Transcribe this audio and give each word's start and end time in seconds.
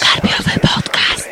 Karpiowy 0.00 0.60
podcast. 0.60 1.28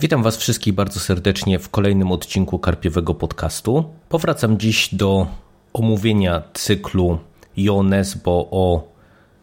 Witam 0.00 0.22
Was 0.22 0.36
wszystkich 0.36 0.74
bardzo 0.74 1.00
serdecznie 1.00 1.58
w 1.58 1.68
kolejnym 1.68 2.12
odcinku 2.12 2.58
Karpiowego 2.58 3.14
Podcastu. 3.14 3.84
Powracam 4.08 4.58
dziś 4.58 4.94
do 4.94 5.26
omówienia 5.72 6.42
cyklu 6.54 7.18
Jonesbo 7.56 8.48
o 8.50 8.88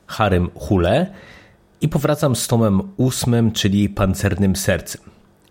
Harym 0.07 0.49
Hule 0.55 1.13
i 1.81 1.89
powracam 1.89 2.35
z 2.35 2.47
tomem 2.47 2.81
ósmym, 2.97 3.51
czyli 3.51 3.89
Pancernym 3.89 4.55
Sercem. 4.55 5.01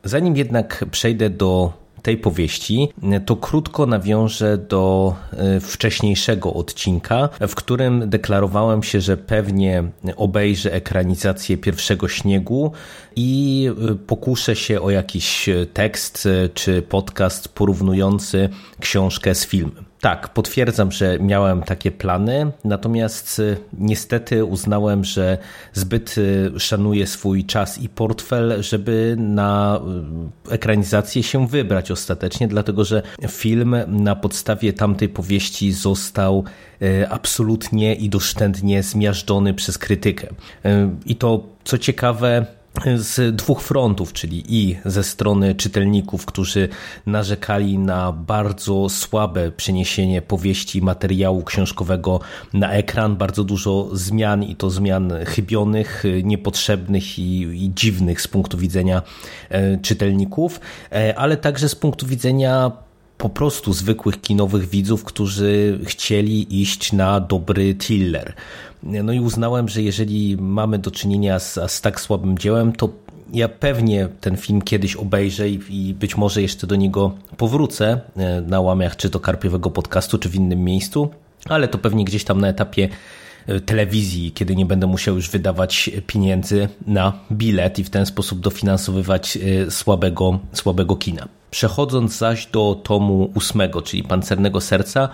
Zanim 0.04 0.36
jednak 0.36 0.84
przejdę 0.90 1.30
do 1.30 1.72
tej 2.06 2.16
powieści, 2.16 2.88
to 3.26 3.36
krótko 3.36 3.86
nawiążę 3.86 4.58
do 4.58 5.14
e, 5.32 5.60
wcześniejszego 5.60 6.54
odcinka, 6.54 7.28
w 7.48 7.54
którym 7.54 8.10
deklarowałem 8.10 8.82
się, 8.82 9.00
że 9.00 9.16
pewnie 9.16 9.84
obejrzę 10.16 10.72
ekranizację 10.72 11.56
pierwszego 11.56 12.08
śniegu 12.08 12.72
i 13.16 13.68
e, 13.90 13.94
pokuszę 13.94 14.56
się 14.56 14.80
o 14.80 14.90
jakiś 14.90 15.48
tekst 15.72 16.26
e, 16.26 16.48
czy 16.48 16.82
podcast 16.82 17.48
porównujący 17.48 18.48
książkę 18.80 19.34
z 19.34 19.46
filmem. 19.46 19.86
Tak, 20.00 20.28
potwierdzam, 20.28 20.92
że 20.92 21.18
miałem 21.18 21.62
takie 21.62 21.90
plany, 21.90 22.52
natomiast 22.64 23.38
y, 23.38 23.56
niestety 23.78 24.44
uznałem, 24.44 25.04
że 25.04 25.38
zbyt 25.72 26.18
y, 26.18 26.52
szanuję 26.58 27.06
swój 27.06 27.44
czas 27.44 27.78
i 27.78 27.88
portfel, 27.88 28.62
żeby 28.62 29.16
na 29.18 29.80
y, 30.48 30.54
ekranizację 30.54 31.22
się 31.22 31.48
wybrać 31.48 31.90
ostatecznie, 31.90 32.48
dlatego 32.48 32.84
że 32.84 33.02
film 33.28 33.76
na 33.88 34.16
podstawie 34.16 34.72
tamtej 34.72 35.08
powieści 35.08 35.72
został 35.72 36.44
absolutnie 37.10 37.94
i 37.94 38.08
doszczętnie 38.08 38.82
zmiażdżony 38.82 39.54
przez 39.54 39.78
krytykę. 39.78 40.28
I 41.06 41.16
to, 41.16 41.46
co 41.64 41.78
ciekawe, 41.78 42.46
z 42.96 43.36
dwóch 43.36 43.62
frontów, 43.62 44.12
czyli 44.12 44.44
i 44.48 44.76
ze 44.84 45.04
strony 45.04 45.54
czytelników, 45.54 46.26
którzy 46.26 46.68
narzekali 47.06 47.78
na 47.78 48.12
bardzo 48.12 48.88
słabe 48.88 49.50
przeniesienie 49.50 50.22
powieści 50.22 50.82
materiału 50.82 51.42
książkowego 51.42 52.20
na 52.52 52.72
ekran, 52.72 53.16
bardzo 53.16 53.44
dużo 53.44 53.88
zmian 53.92 54.42
i 54.42 54.56
to 54.56 54.70
zmian 54.70 55.12
chybionych, 55.26 56.04
niepotrzebnych 56.22 57.18
i, 57.18 57.40
i 57.40 57.70
dziwnych 57.74 58.20
z 58.20 58.28
punktu 58.28 58.58
widzenia 58.58 59.02
e, 59.48 59.78
czytelników, 59.78 60.60
e, 60.92 61.18
ale 61.18 61.36
także 61.36 61.68
z 61.68 61.74
punktu 61.74 62.06
widzenia 62.06 62.85
po 63.18 63.28
prostu 63.28 63.72
zwykłych 63.72 64.20
kinowych 64.20 64.68
widzów, 64.68 65.04
którzy 65.04 65.78
chcieli 65.84 66.60
iść 66.62 66.92
na 66.92 67.20
dobry 67.20 67.74
thriller. 67.74 68.34
No 68.82 69.12
i 69.12 69.20
uznałem, 69.20 69.68
że 69.68 69.82
jeżeli 69.82 70.36
mamy 70.36 70.78
do 70.78 70.90
czynienia 70.90 71.38
z, 71.38 71.58
z 71.66 71.80
tak 71.80 72.00
słabym 72.00 72.38
dziełem, 72.38 72.72
to 72.72 72.88
ja 73.32 73.48
pewnie 73.48 74.08
ten 74.20 74.36
film 74.36 74.62
kiedyś 74.62 74.96
obejrzę 74.96 75.48
i, 75.48 75.94
być 76.00 76.16
może 76.16 76.42
jeszcze 76.42 76.66
do 76.66 76.76
niego 76.76 77.14
powrócę 77.36 78.00
e, 78.16 78.40
na 78.40 78.60
łamiach 78.60 78.96
czy 78.96 79.10
to 79.10 79.20
karpiowego 79.20 79.70
podcastu, 79.70 80.18
czy 80.18 80.28
w 80.28 80.34
innym 80.34 80.64
miejscu, 80.64 81.10
ale 81.44 81.68
to 81.68 81.78
pewnie 81.78 82.04
gdzieś 82.04 82.24
tam 82.24 82.40
na 82.40 82.48
etapie 82.48 82.88
e, 83.46 83.60
telewizji, 83.60 84.32
kiedy 84.32 84.56
nie 84.56 84.66
będę 84.66 84.86
musiał 84.86 85.16
już 85.16 85.30
wydawać 85.30 85.90
pieniędzy 86.06 86.68
na 86.86 87.12
bilet 87.32 87.78
i 87.78 87.84
w 87.84 87.90
ten 87.90 88.06
sposób 88.06 88.40
dofinansowywać 88.40 89.36
e, 89.36 89.70
słabego, 89.70 90.38
słabego 90.52 90.96
kina. 90.96 91.28
Przechodząc 91.56 92.18
zaś 92.18 92.46
do 92.46 92.80
tomu 92.82 93.30
ósmego, 93.34 93.82
czyli 93.82 94.02
Pancernego 94.02 94.60
Serca, 94.60 95.08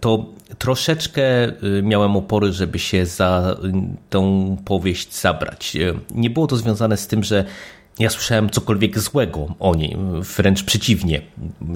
to 0.00 0.26
troszeczkę 0.58 1.48
y, 1.48 1.82
miałem 1.82 2.16
opory, 2.16 2.52
żeby 2.52 2.78
się 2.78 3.06
za 3.06 3.56
y, 3.64 3.72
tą 4.10 4.56
powieść 4.64 5.14
zabrać. 5.14 5.76
Y, 5.76 5.94
nie 6.14 6.30
było 6.30 6.46
to 6.46 6.56
związane 6.56 6.96
z 6.96 7.06
tym, 7.06 7.24
że 7.24 7.44
ja 7.98 8.10
słyszałem 8.10 8.50
cokolwiek 8.50 8.98
złego 8.98 9.46
o 9.60 9.74
niej, 9.74 9.96
wręcz 10.36 10.62
przeciwnie. 10.62 11.22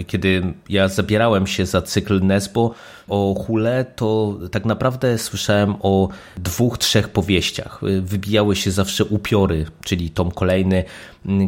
Kiedy 0.06 0.42
ja 0.68 0.88
zabierałem 0.88 1.46
się 1.46 1.66
za 1.66 1.82
cykl 1.82 2.20
Nesbo 2.22 2.74
o 3.08 3.34
Hule, 3.46 3.84
to 3.96 4.38
tak 4.52 4.64
naprawdę 4.64 5.18
słyszałem 5.18 5.74
o 5.80 6.08
dwóch, 6.36 6.78
trzech 6.78 7.08
powieściach. 7.08 7.80
Wybijały 8.02 8.56
się 8.56 8.70
zawsze 8.70 9.04
upiory, 9.04 9.66
czyli 9.84 10.10
tom 10.10 10.30
kolejny, 10.30 10.84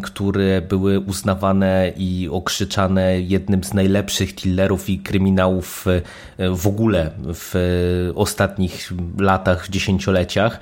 które 0.03 0.62
były 0.62 1.00
uznawane 1.00 1.93
i 1.97 2.28
okrzyczane 2.32 3.21
jednym 3.21 3.65
z 3.65 3.75
najlepszych 3.75 4.34
thrillerów 4.34 4.91
i 4.91 4.98
kryminałów 4.98 5.87
w 6.38 6.66
ogóle 6.66 7.10
w 7.19 8.12
ostatnich 8.15 8.92
latach, 9.19 9.69
dziesięcioleciach. 9.69 10.60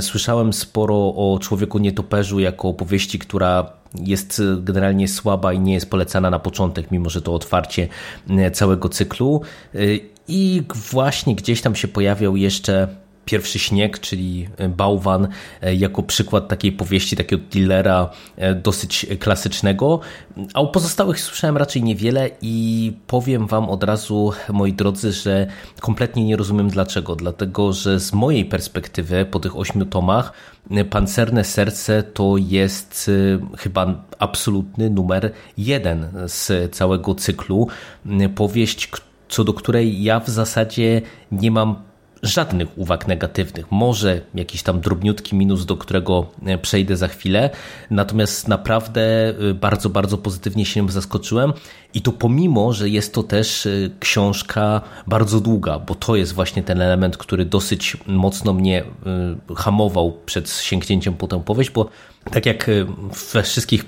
Słyszałem 0.00 0.52
sporo 0.52 0.96
o 0.96 1.38
Człowieku 1.42 1.78
Nietoperzu 1.78 2.40
jako 2.40 2.68
opowieści, 2.68 3.18
która 3.18 3.72
jest 3.94 4.42
generalnie 4.58 5.08
słaba 5.08 5.52
i 5.52 5.60
nie 5.60 5.74
jest 5.74 5.90
polecana 5.90 6.30
na 6.30 6.38
początek, 6.38 6.90
mimo 6.90 7.10
że 7.10 7.22
to 7.22 7.34
otwarcie 7.34 7.88
całego 8.52 8.88
cyklu. 8.88 9.42
I 10.28 10.62
właśnie 10.90 11.34
gdzieś 11.34 11.62
tam 11.62 11.74
się 11.74 11.88
pojawiał 11.88 12.36
jeszcze 12.36 12.88
Pierwszy 13.26 13.58
śnieg, 13.58 14.00
czyli 14.00 14.48
bałwan, 14.68 15.28
jako 15.76 16.02
przykład 16.02 16.48
takiej 16.48 16.72
powieści, 16.72 17.16
takiego 17.16 17.44
thrillera 17.50 18.10
dosyć 18.62 19.06
klasycznego. 19.20 20.00
A 20.54 20.60
o 20.60 20.66
pozostałych 20.66 21.20
słyszałem 21.20 21.56
raczej 21.56 21.82
niewiele 21.82 22.30
i 22.42 22.92
powiem 23.06 23.46
Wam 23.46 23.70
od 23.70 23.84
razu, 23.84 24.32
moi 24.52 24.72
drodzy, 24.72 25.12
że 25.12 25.46
kompletnie 25.80 26.24
nie 26.24 26.36
rozumiem 26.36 26.68
dlaczego. 26.68 27.16
Dlatego, 27.16 27.72
że 27.72 28.00
z 28.00 28.12
mojej 28.12 28.44
perspektywy 28.44 29.24
po 29.24 29.40
tych 29.40 29.56
ośmiu 29.56 29.84
tomach 29.84 30.32
Pancerne 30.90 31.44
Serce 31.44 32.02
to 32.02 32.36
jest 32.36 33.10
chyba 33.58 34.04
absolutny 34.18 34.90
numer 34.90 35.32
jeden 35.58 36.08
z 36.26 36.72
całego 36.74 37.14
cyklu. 37.14 37.68
Powieść, 38.34 38.90
co 39.28 39.44
do 39.44 39.52
której 39.52 40.02
ja 40.02 40.20
w 40.20 40.28
zasadzie 40.28 41.02
nie 41.32 41.50
mam 41.50 41.86
żadnych 42.26 42.78
uwag 42.78 43.08
negatywnych. 43.08 43.66
Może 43.70 44.20
jakiś 44.34 44.62
tam 44.62 44.80
drobniutki 44.80 45.36
minus, 45.36 45.66
do 45.66 45.76
którego 45.76 46.26
e, 46.46 46.58
przejdę 46.58 46.96
za 46.96 47.08
chwilę. 47.08 47.50
Natomiast 47.90 48.48
naprawdę 48.48 49.28
e, 49.50 49.54
bardzo, 49.54 49.90
bardzo 49.90 50.18
pozytywnie 50.18 50.66
się 50.66 50.88
zaskoczyłem. 50.88 51.52
I 51.94 52.02
to 52.02 52.12
pomimo, 52.12 52.72
że 52.72 52.88
jest 52.88 53.14
to 53.14 53.22
też 53.22 53.66
e, 53.66 53.70
książka 54.00 54.80
bardzo 55.06 55.40
długa, 55.40 55.78
bo 55.78 55.94
to 55.94 56.16
jest 56.16 56.32
właśnie 56.32 56.62
ten 56.62 56.80
element, 56.80 57.16
który 57.16 57.44
dosyć 57.44 57.96
mocno 58.06 58.52
mnie 58.52 58.84
hamował 59.56 60.18
przed 60.26 60.50
sięgnięciem 60.50 61.14
po 61.14 61.26
tę 61.26 61.42
powieść, 61.44 61.70
bo 61.70 61.88
tak 62.32 62.46
jak 62.46 62.70
we 63.34 63.42
wszystkich 63.42 63.84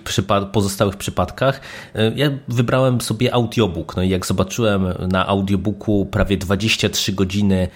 pozostałych 0.52 0.96
przypadkach, 0.96 1.60
ja 2.16 2.30
wybrałem 2.48 3.00
sobie 3.00 3.34
audiobook. 3.34 3.96
No 3.96 4.02
i 4.02 4.08
jak 4.08 4.26
zobaczyłem 4.26 4.86
na 5.08 5.26
audiobooku 5.26 6.06
prawie 6.06 6.36
23 6.36 7.12
godziny 7.12 7.68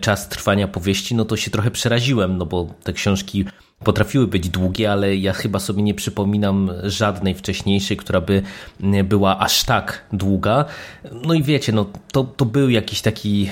czas 0.00 0.28
trwania 0.28 0.68
powieści, 0.68 1.14
no 1.14 1.24
to 1.24 1.36
się 1.36 1.50
trochę 1.50 1.70
przeraziłem, 1.70 2.38
no 2.38 2.46
bo 2.46 2.74
te 2.84 2.92
książki 2.92 3.44
potrafiły 3.84 4.26
być 4.26 4.48
długie, 4.48 4.92
ale 4.92 5.16
ja 5.16 5.32
chyba 5.32 5.58
sobie 5.58 5.82
nie 5.82 5.94
przypominam 5.94 6.70
żadnej 6.84 7.34
wcześniejszej, 7.34 7.96
która 7.96 8.20
by 8.20 8.42
była 9.04 9.38
aż 9.38 9.64
tak 9.64 10.04
długa. 10.12 10.64
No 11.26 11.34
i 11.34 11.42
wiecie, 11.42 11.72
no 11.72 11.86
to, 12.12 12.24
to 12.24 12.44
był 12.44 12.70
jakiś 12.70 13.02
taki 13.02 13.50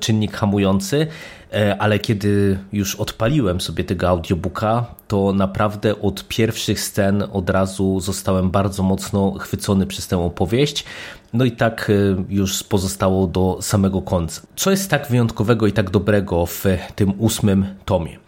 czynnik 0.00 0.32
hamujący. 0.32 1.06
E, 1.54 1.76
ale 1.78 1.98
kiedy 1.98 2.58
już 2.72 2.96
odpaliłem 2.96 3.60
sobie 3.60 3.84
tego 3.84 4.08
audiobooka, 4.08 4.94
to 5.08 5.32
naprawdę 5.32 6.00
od 6.00 6.28
pierwszych 6.28 6.80
scen 6.80 7.24
od 7.32 7.50
razu 7.50 8.00
zostałem 8.00 8.50
bardzo 8.50 8.82
mocno 8.82 9.38
chwycony 9.38 9.86
przez 9.86 10.08
tę 10.08 10.18
opowieść. 10.18 10.84
No 11.34 11.44
i 11.44 11.52
tak 11.52 11.90
e, 11.90 12.24
już 12.28 12.62
pozostało 12.62 13.26
do 13.26 13.58
samego 13.60 14.02
końca. 14.02 14.42
Co 14.56 14.70
jest 14.70 14.90
tak 14.90 15.08
wyjątkowego 15.08 15.66
i 15.66 15.72
tak 15.72 15.90
dobrego 15.90 16.46
w 16.46 16.64
tym 16.94 17.12
ósmym 17.18 17.66
tomie? 17.84 18.18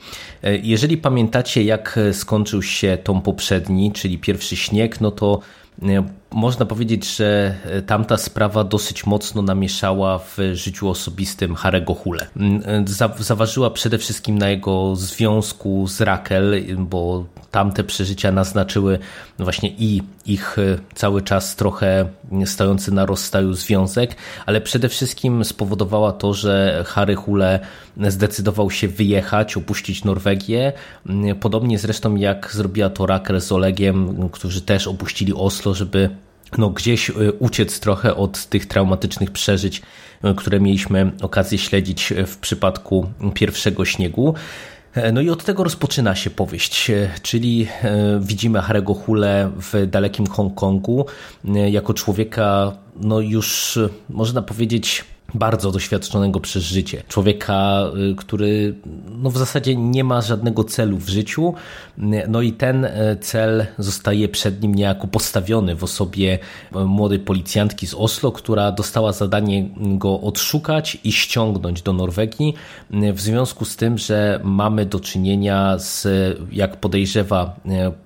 E, 0.43 0.57
jeżeli 0.57 0.97
pamiętacie, 0.97 1.65
jak 1.65 1.99
skończył 2.13 2.63
się 2.63 2.99
tom 3.05 3.23
poprzedni, 3.23 3.93
czyli 3.93 4.19
pierwszy 4.19 4.57
śnieg, 4.57 5.01
no 5.01 5.11
to 5.11 5.41
można 6.31 6.67
powiedzieć, 6.67 7.17
że 7.17 7.55
e, 7.65 7.83
tamta 7.83 8.17
sprawa 8.17 8.65
dosyć 8.65 9.07
mocno 9.07 9.43
namieszała 9.43 10.19
w 10.19 10.39
życiu 10.53 10.89
osobistym 10.89 11.55
Harego 11.55 11.95
Hule. 11.95 12.27
Mm, 12.37 12.63
e, 12.67 12.85
zaważyła 13.19 13.71
przede 13.71 13.99
wszystkim 13.99 14.39
na 14.39 14.49
jego 14.49 14.97
związku 14.97 15.87
z 15.87 16.01
Rakel, 16.01 16.65
bo 16.79 17.25
tamte 17.57 17.85
przeżycia 17.85 18.33
naznaczyły 18.33 18.99
właśnie 19.39 19.69
i 19.79 20.03
ich 20.27 20.59
e, 20.59 20.79
cały 20.95 21.23
czas 21.23 21.57
trochę 21.57 22.09
stojący 22.45 22.95
na 22.95 23.07
rozstaju 23.07 23.53
związek, 23.53 24.17
ale 24.47 24.61
przede 24.61 24.89
wszystkim 24.89 25.45
spowodowała 25.45 26.13
to, 26.13 26.35
że 26.35 26.85
Harry 26.87 27.15
Hule 27.15 27.61
zdecydował 28.09 28.71
się 28.71 28.89
wyjechać, 28.89 29.57
opuścić 29.57 30.05
Norwegię. 30.05 30.73
Mm, 31.07 31.37
podobnie 31.37 31.79
zresztą 31.79 32.17
jak 32.17 32.53
zrobiła 32.53 32.91
to 32.91 33.07
Rakel 33.07 33.41
z 33.41 33.53
Olegiem, 33.53 34.29
którzy 34.33 34.61
też 34.63 34.87
opuścili 34.87 35.35
Oslo, 35.35 35.75
żeby 35.75 36.11
no, 36.59 36.71
gdzieś 36.71 37.13
uciec 37.39 37.81
trochę 37.81 38.15
od 38.17 38.47
tych 38.47 38.67
traumatycznych 38.67 39.31
przeżyć, 39.31 39.83
które 40.37 40.61
mieliśmy 40.61 41.11
okazję 41.23 41.59
śledzić 41.59 42.13
w 42.27 42.37
przypadku 42.37 43.07
pierwszego 43.35 43.85
śniegu. 43.85 44.35
No 45.13 45.21
i 45.21 45.31
od 45.31 45.45
tego 45.45 45.65
rozpoczyna 45.65 46.15
się 46.15 46.31
powieść, 46.31 46.91
czyli 47.23 47.69
widzimy 48.21 48.61
Harego 48.61 48.95
Hule 48.95 49.51
w 49.57 49.87
dalekim 49.87 50.27
Hongkongu 50.27 51.07
jako 51.71 51.95
człowieka, 51.95 52.73
no 53.01 53.21
już 53.21 53.79
można 54.11 54.43
powiedzieć 54.43 55.05
bardzo 55.35 55.73
doświadczonego 55.73 56.41
przez 56.41 56.63
życie. 56.63 57.03
Człowieka, 57.09 57.85
y, 58.13 58.15
który 58.15 58.75
no 59.19 59.31
w 59.31 59.39
zasadzie 59.39 59.77
nie 59.77 60.05
ma 60.05 60.21
żadnego 60.21 60.65
celu 60.65 60.97
w 60.97 61.09
życiu, 61.09 61.55
no 62.29 62.43
i 62.43 62.53
ten 62.53 62.85
y, 62.85 62.91
cel 63.21 63.67
zostaje 63.79 64.29
przed 64.29 64.63
nim 64.63 64.75
niejako 64.75 65.07
postawiony 65.07 65.77
w 65.77 65.85
osobie 65.85 66.39
y, 66.77 66.79
młodej 66.79 67.19
policjantki 67.19 67.87
z 67.87 67.95
Oslo, 67.95 68.33
która 68.33 68.73
dostała 68.73 69.13
zadanie 69.13 69.69
go 69.77 70.21
odszukać 70.21 70.99
i 71.05 71.13
ściągnąć 71.13 71.83
do 71.83 71.93
Norwegii 71.93 72.55
w 72.91 73.21
związku 73.21 73.65
z 73.65 73.77
tym, 73.77 73.99
że 73.99 74.41
mamy 74.45 74.87
do 74.87 75.01
czynienia 75.01 75.79
z, 75.79 76.07
jak 76.53 76.77
podejrzewa 76.77 77.57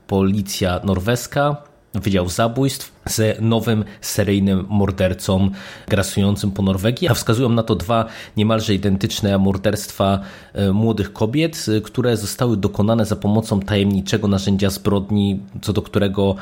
policja 0.07 0.81
norweska, 0.85 1.57
Wydział 1.95 2.29
Zabójstw, 2.29 3.00
z 3.07 3.41
nowym 3.41 3.85
seryjnym 4.01 4.67
mordercą 4.69 5.51
grasującym 5.89 6.51
po 6.51 6.63
Norwegii, 6.63 7.09
a 7.09 7.15
wskazują 7.15 7.49
na 7.49 7.63
to 7.63 7.75
dwa 7.75 8.07
niemalże 8.37 8.75
identyczne 8.75 9.39
morderstwa 9.39 10.21
e, 10.53 10.73
młodych 10.73 11.13
kobiet, 11.13 11.67
e, 11.77 11.81
które 11.81 12.17
zostały 12.17 12.57
dokonane 12.57 13.05
za 13.05 13.17
pomocą 13.17 13.61
tajemniczego 13.61 14.29
narzędzia 14.29 14.71
zbrodni, 14.71 15.41
co 15.63 15.73
do 15.73 15.83
którego 15.83 16.35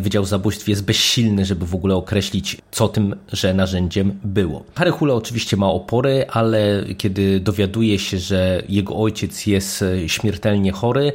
Wydział 0.00 0.24
Zabójstw 0.24 0.68
jest 0.68 0.84
bezsilny, 0.84 1.44
żeby 1.44 1.66
w 1.66 1.74
ogóle 1.74 1.94
określić, 1.94 2.56
co 2.70 2.88
tym, 2.88 3.16
że 3.32 3.54
narzędziem 3.54 4.18
było. 4.24 4.64
Harry 4.74 4.90
Hule 4.90 5.14
oczywiście 5.14 5.56
ma 5.56 5.66
opory, 5.66 6.26
ale 6.30 6.84
kiedy 6.98 7.40
dowiaduje 7.40 7.98
się, 7.98 8.18
że 8.18 8.62
jego 8.68 8.96
ojciec 8.96 9.46
jest 9.46 9.82
e, 9.82 10.08
śmiertelnie 10.08 10.72
chory, 10.72 11.12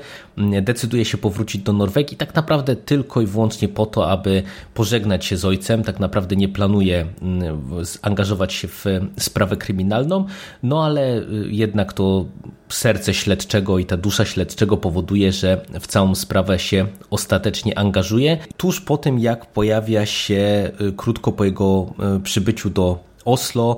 decyduje 0.62 1.06
się 1.06 1.18
powrócić 1.18 1.62
do 1.62 1.74
Norwegii 1.74 2.18
tak 2.18 2.36
naprawdę 2.36 2.76
tylko 2.76 3.22
i 3.22 3.26
wyłącznie 3.26 3.68
po 3.68 3.86
to, 3.86 4.10
aby 4.10 4.44
pożegnać 4.74 5.26
się 5.26 5.38
z 5.38 5.46
ojcem, 5.46 5.84
tak 5.84 6.00
naprawdę 6.00 6.36
nie 6.36 6.50
planuje 6.50 7.06
mm, 7.22 7.62
angażować 8.02 8.54
się 8.54 8.68
w 8.68 8.86
sprawę 9.20 9.58
kryminalną, 9.58 10.26
no 10.64 10.86
ale 10.86 11.18
y, 11.18 11.26
jednak 11.50 11.94
to 11.94 12.26
serce 12.70 13.14
śledczego 13.14 13.80
i 13.80 13.86
ta 13.86 13.98
dusza 13.98 14.26
śledczego 14.26 14.78
powoduje, 14.78 15.32
że 15.32 15.62
w 15.80 15.88
całą 15.88 16.16
sprawę 16.16 16.60
się 16.60 16.88
ostatecznie 17.10 17.78
angażuje. 17.78 18.38
Tuż 18.58 18.82
po 18.82 18.98
tym, 18.98 19.20
jak 19.20 19.46
pojawia 19.46 20.06
się 20.06 20.72
y, 20.82 20.94
krótko 20.98 21.32
po 21.32 21.46
jego 21.46 21.94
przybyciu 22.24 22.70
do 22.70 23.14
Oslo 23.26 23.76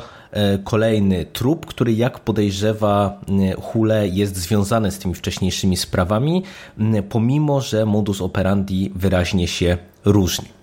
kolejny 0.63 1.25
trup, 1.25 1.65
który 1.65 1.93
jak 1.93 2.19
podejrzewa 2.19 3.21
Hule 3.61 4.07
jest 4.07 4.37
związany 4.37 4.91
z 4.91 4.99
tymi 4.99 5.15
wcześniejszymi 5.15 5.77
sprawami, 5.77 6.43
pomimo 7.09 7.61
że 7.61 7.85
modus 7.85 8.21
operandi 8.21 8.91
wyraźnie 8.95 9.47
się 9.47 9.77
różni. 10.05 10.55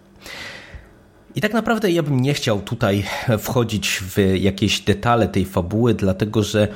I 1.34 1.40
tak 1.40 1.52
naprawdę 1.52 1.90
ja 1.90 2.02
bym 2.02 2.20
nie 2.20 2.34
chciał 2.34 2.61
tutaj 2.61 3.05
wchodzić 3.38 4.00
w 4.02 4.17
jakieś 4.40 4.81
detale 4.81 5.29
tej 5.29 5.44
fabuły, 5.44 5.94
dlatego 5.94 6.43
że 6.43 6.69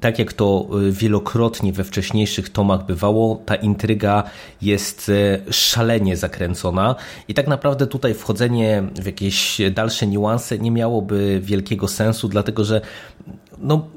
tak 0.00 0.18
jak 0.18 0.32
to 0.32 0.68
y, 0.88 0.92
wielokrotnie 0.92 1.72
we 1.72 1.84
wcześniejszych 1.84 2.48
tomach 2.48 2.86
bywało, 2.86 3.42
ta 3.46 3.54
intryga 3.54 4.22
jest 4.62 5.08
y, 5.08 5.52
szalenie 5.52 6.16
zakręcona 6.16 6.94
i 7.28 7.34
tak 7.34 7.46
naprawdę 7.46 7.86
tutaj 7.86 8.14
wchodzenie 8.14 8.82
w 9.02 9.06
jakieś 9.06 9.60
dalsze 9.72 10.06
niuanse 10.06 10.58
nie 10.58 10.70
miałoby 10.70 11.40
wielkiego 11.42 11.88
sensu, 11.88 12.28
dlatego 12.28 12.64
że 12.64 12.80
no 13.58 13.88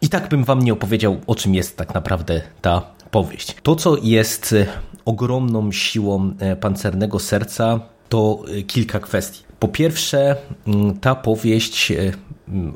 i 0.00 0.08
tak 0.08 0.28
bym 0.28 0.44
wam 0.44 0.62
nie 0.62 0.72
opowiedział, 0.72 1.20
o 1.26 1.34
czym 1.34 1.54
jest 1.54 1.76
tak 1.76 1.94
naprawdę 1.94 2.42
ta 2.60 2.82
powieść. 3.10 3.56
To, 3.62 3.76
co 3.76 3.96
jest 4.02 4.52
y, 4.52 4.66
ogromną 5.04 5.72
siłą 5.72 6.34
pancernego 6.60 7.18
serca, 7.18 7.80
to 8.12 8.44
y, 8.48 8.62
kilka 8.62 9.00
kwestii. 9.00 9.42
Po 9.58 9.68
pierwsze, 9.68 10.36
mm, 10.66 10.98
ta 10.98 11.14
powieść 11.14 11.90
y, 11.90 12.12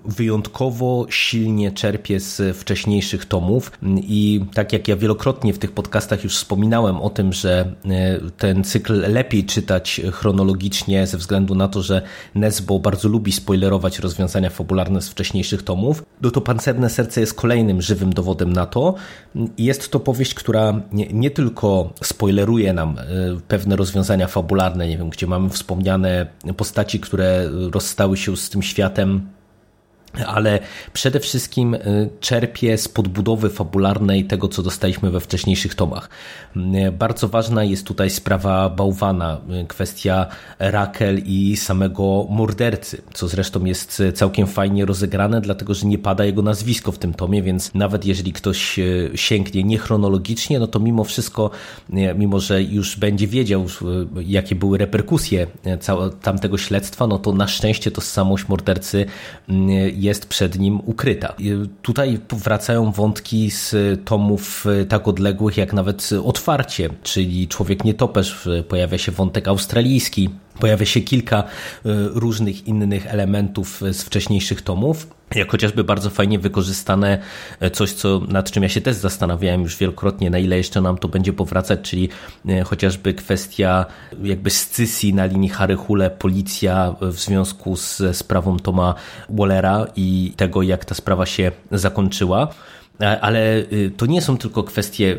wyjątkowo 0.04 1.06
silnie 1.10 1.72
czerpie 1.72 2.20
z 2.20 2.56
wcześniejszych 2.56 3.26
tomów 3.26 3.72
i 3.96 4.40
tak 4.54 4.72
jak 4.72 4.88
ja 4.88 4.96
wielokrotnie 4.96 5.52
w 5.52 5.58
tych 5.58 5.72
podcastach 5.72 6.24
już 6.24 6.36
wspominałem 6.36 6.96
o 6.96 7.10
tym, 7.10 7.32
że 7.32 7.74
e, 7.84 8.20
ten 8.30 8.64
cykl 8.64 9.12
lepiej 9.12 9.44
czytać 9.44 10.00
chronologicznie 10.12 11.06
ze 11.06 11.18
względu 11.18 11.54
na 11.54 11.68
to, 11.68 11.82
że 11.82 12.02
Nesbo 12.34 12.78
bardzo 12.78 13.08
lubi 13.08 13.32
spoilerować 13.32 13.98
rozwiązania 13.98 14.50
fabularne 14.50 15.02
z 15.02 15.08
wcześniejszych 15.08 15.62
tomów, 15.62 16.04
no 16.22 16.30
to 16.30 16.40
Pancerne 16.40 16.90
Serce 16.90 17.20
jest 17.20 17.34
kolejnym 17.34 17.82
żywym 17.82 18.12
dowodem 18.12 18.52
na 18.52 18.66
to. 18.66 18.94
Jest 19.58 19.90
to 19.90 20.00
powieść, 20.00 20.34
która 20.34 20.80
nie, 20.92 21.06
nie 21.06 21.30
tylko 21.30 21.90
spoileruje 22.02 22.72
nam 22.72 22.98
e, 22.98 23.04
pewne 23.48 23.76
rozwiązania 23.76 24.26
fabularne, 24.26 24.88
nie 24.88 24.98
wiem, 24.98 25.10
gdzie 25.10 25.26
mamy 25.26 25.50
wspomniane 25.50 26.26
postaci, 26.56 27.00
które 27.00 27.48
rozstały 27.72 28.16
się 28.16 28.36
z 28.36 28.50
tym 28.50 28.62
światem 28.62 29.35
ale 30.26 30.58
przede 30.92 31.20
wszystkim 31.20 31.74
y, 31.74 32.10
czerpie 32.20 32.78
z 32.78 32.88
podbudowy 32.88 33.50
fabularnej 33.50 34.24
tego, 34.24 34.48
co 34.48 34.62
dostaliśmy 34.62 35.10
we 35.10 35.20
wcześniejszych 35.20 35.74
tomach. 35.74 36.08
Y, 36.56 36.92
bardzo 36.92 37.28
ważna 37.28 37.64
jest 37.64 37.86
tutaj 37.86 38.10
sprawa 38.10 38.70
bałwana, 38.70 39.40
y, 39.62 39.66
kwestia 39.66 40.26
Rakel 40.58 41.22
i 41.26 41.56
samego 41.56 42.26
mordercy, 42.30 43.02
co 43.14 43.28
zresztą 43.28 43.64
jest 43.64 44.02
całkiem 44.14 44.46
fajnie 44.46 44.84
rozegrane, 44.84 45.40
dlatego 45.40 45.74
że 45.74 45.86
nie 45.86 45.98
pada 45.98 46.24
jego 46.24 46.42
nazwisko 46.42 46.92
w 46.92 46.98
tym 46.98 47.14
tomie, 47.14 47.42
więc 47.42 47.74
nawet 47.74 48.04
jeżeli 48.04 48.32
ktoś 48.32 48.80
sięgnie 49.14 49.64
niechronologicznie, 49.64 50.58
no 50.58 50.66
to 50.66 50.80
mimo 50.80 51.04
wszystko, 51.04 51.50
mimo 52.16 52.40
że 52.40 52.62
już 52.62 52.96
będzie 52.96 53.26
wiedział, 53.26 53.66
jakie 54.24 54.54
były 54.54 54.78
reperkusje 54.78 55.46
tamtego 56.22 56.58
śledztwa, 56.58 57.06
no 57.06 57.18
to 57.18 57.32
na 57.32 57.48
szczęście 57.48 57.90
tożsamość 57.90 58.48
mordercy 58.48 59.06
jest 59.94 60.05
przed 60.26 60.58
nim 60.58 60.80
ukryta. 60.84 61.34
Tutaj 61.82 62.18
wracają 62.32 62.92
wątki 62.92 63.50
z 63.50 63.74
tomów 64.04 64.66
e, 64.66 64.84
tak 64.84 65.08
odległych 65.08 65.56
jak 65.56 65.72
nawet 65.72 66.10
otwarcie, 66.24 66.88
czyli 67.02 67.48
Człowiek 67.48 67.84
Nietoperz, 67.84 68.48
pojawia 68.68 68.98
się 68.98 69.12
wątek 69.12 69.48
australijski, 69.48 70.30
Pojawia 70.60 70.86
się 70.86 71.00
kilka 71.00 71.38
e, 71.38 71.44
różnych 72.14 72.66
innych 72.66 73.06
elementów 73.06 73.82
z 73.92 74.02
wcześniejszych 74.02 74.62
tomów, 74.62 75.06
jak 75.34 75.50
chociażby 75.50 75.84
bardzo 75.84 76.10
fajnie 76.10 76.38
wykorzystane 76.38 77.18
e, 77.60 77.70
coś, 77.70 77.92
co, 77.92 78.20
nad 78.28 78.50
czym 78.50 78.62
ja 78.62 78.68
się 78.68 78.80
też 78.80 78.96
zastanawiałem 78.96 79.62
już 79.62 79.76
wielokrotnie, 79.76 80.30
na 80.30 80.38
ile 80.38 80.56
jeszcze 80.56 80.80
nam 80.80 80.98
to 80.98 81.08
będzie 81.08 81.32
powracać, 81.32 81.80
czyli 81.82 82.08
e, 82.48 82.62
chociażby 82.62 83.14
kwestia 83.14 83.86
jakby 84.22 84.50
scysji 84.50 85.14
na 85.14 85.24
linii 85.24 85.48
Harry 85.48 85.76
Hule, 85.76 86.10
policja 86.10 86.94
w 87.00 87.20
związku 87.20 87.76
z 87.76 88.02
sprawą 88.12 88.58
Toma 88.58 88.94
Wallera 89.28 89.86
i 89.96 90.32
tego, 90.36 90.62
jak 90.62 90.84
ta 90.84 90.94
sprawa 90.94 91.26
się 91.26 91.52
zakończyła. 91.72 92.48
Ale 93.20 93.58
y, 93.58 93.92
to 93.96 94.06
nie 94.06 94.22
są 94.22 94.38
tylko 94.38 94.62
kwestie 94.62 95.16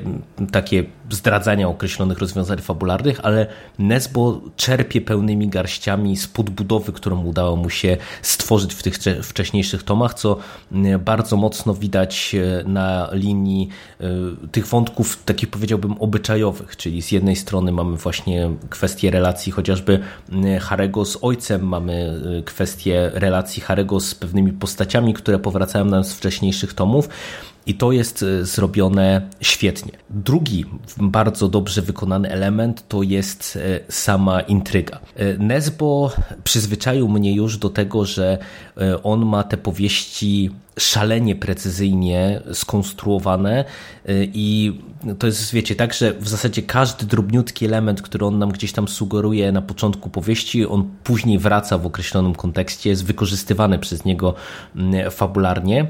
takie 0.51 0.83
zdradzania 1.09 1.67
określonych 1.67 2.17
rozwiązań 2.17 2.57
fabularnych, 2.57 3.19
ale 3.23 3.47
Nesbo 3.79 4.41
czerpie 4.55 5.01
pełnymi 5.01 5.47
garściami 5.47 6.17
z 6.17 6.27
podbudowy, 6.27 6.93
którą 6.93 7.23
udało 7.23 7.55
mu 7.55 7.69
się 7.69 7.97
stworzyć 8.21 8.73
w 8.73 8.83
tych 8.83 8.95
wcześniejszych 9.23 9.83
tomach, 9.83 10.13
co 10.13 10.37
bardzo 10.99 11.37
mocno 11.37 11.73
widać 11.73 12.35
e, 12.35 12.63
na 12.63 13.09
linii 13.11 13.69
e, 13.99 14.05
tych 14.51 14.67
wątków, 14.67 15.23
takich 15.23 15.49
powiedziałbym 15.49 15.95
obyczajowych, 15.99 16.77
czyli 16.77 17.01
z 17.01 17.11
jednej 17.11 17.35
strony 17.35 17.71
mamy 17.71 17.97
właśnie 17.97 18.49
kwestię 18.69 19.11
relacji 19.11 19.51
chociażby 19.51 19.99
Harego 20.61 21.05
z 21.05 21.17
ojcem, 21.21 21.67
mamy 21.67 22.21
e, 22.39 22.43
kwestię 22.43 23.11
relacji 23.13 23.61
Harego 23.61 23.99
z 23.99 24.15
pewnymi 24.15 24.53
postaciami, 24.53 25.13
które 25.13 25.39
powracają 25.39 25.85
nam 25.85 26.03
z 26.03 26.13
wcześniejszych 26.13 26.73
tomów, 26.73 27.09
i 27.67 27.73
to 27.75 27.91
jest 27.91 28.23
e, 28.23 28.45
zrobione 28.45 29.21
świetnie. 29.41 29.91
Drugi 30.09 30.65
bardzo 30.97 31.49
dobrze 31.49 31.81
wykonany 31.81 32.29
element 32.29 32.87
to 32.87 33.03
jest 33.03 33.59
e, 33.61 33.91
sama 33.91 34.41
intryga. 34.41 34.99
E, 35.15 35.37
Nesbo 35.37 36.11
przyzwyczaił 36.43 37.09
mnie 37.09 37.33
już 37.35 37.57
do 37.57 37.69
tego, 37.69 38.05
że 38.05 38.37
on 39.03 39.25
ma 39.25 39.43
te 39.43 39.57
powieści 39.57 40.51
szalenie 40.79 41.35
precyzyjnie 41.35 42.41
skonstruowane 42.53 43.65
i 44.33 44.79
to 45.19 45.27
jest, 45.27 45.53
wiecie, 45.53 45.75
tak, 45.75 45.93
że 45.93 46.13
w 46.13 46.27
zasadzie 46.27 46.61
każdy 46.61 47.05
drobniutki 47.05 47.65
element, 47.65 48.01
który 48.01 48.25
on 48.25 48.39
nam 48.39 48.51
gdzieś 48.51 48.71
tam 48.71 48.87
sugeruje 48.87 49.51
na 49.51 49.61
początku 49.61 50.09
powieści, 50.09 50.65
on 50.65 50.89
później 51.03 51.39
wraca 51.39 51.77
w 51.77 51.85
określonym 51.85 52.35
kontekście, 52.35 52.89
jest 52.89 53.05
wykorzystywany 53.05 53.79
przez 53.79 54.05
niego 54.05 54.33
fabularnie. 55.11 55.87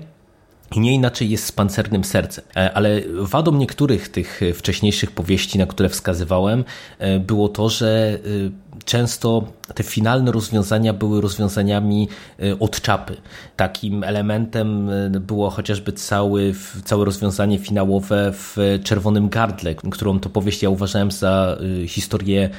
I 0.75 0.79
nie 0.79 0.93
inaczej 0.93 1.29
jest 1.29 1.45
z 1.45 1.51
pancernym 1.51 2.03
sercem. 2.03 2.45
E, 2.55 2.73
ale 2.73 3.01
wadą 3.21 3.51
niektórych 3.51 4.09
tych 4.09 4.41
wcześniejszych 4.53 5.11
powieści, 5.11 5.57
na 5.57 5.65
które 5.65 5.89
wskazywałem, 5.89 6.63
e, 6.99 7.19
było 7.19 7.49
to, 7.49 7.69
że 7.69 8.19
e, 8.45 8.66
często 8.87 9.43
te 9.75 9.83
finalne 9.83 10.31
rozwiązania 10.31 10.93
były 10.93 11.21
rozwiązaniami 11.21 12.07
y, 12.39 12.59
od 12.59 12.81
czapy. 12.81 13.17
Takim 13.55 14.03
elementem 14.03 14.89
y, 14.89 15.19
było 15.19 15.49
chociażby 15.49 15.93
cały, 15.93 16.53
całe 16.85 17.05
rozwiązanie 17.05 17.59
finałowe 17.59 18.33
w 18.33 18.57
Czerwonym 18.83 19.29
Gardle, 19.29 19.75
którą 19.75 20.19
to 20.19 20.29
powieść 20.29 20.63
ja 20.63 20.69
uważałem 20.69 21.11
za 21.11 21.57
y, 21.83 21.87
historię 21.87 22.49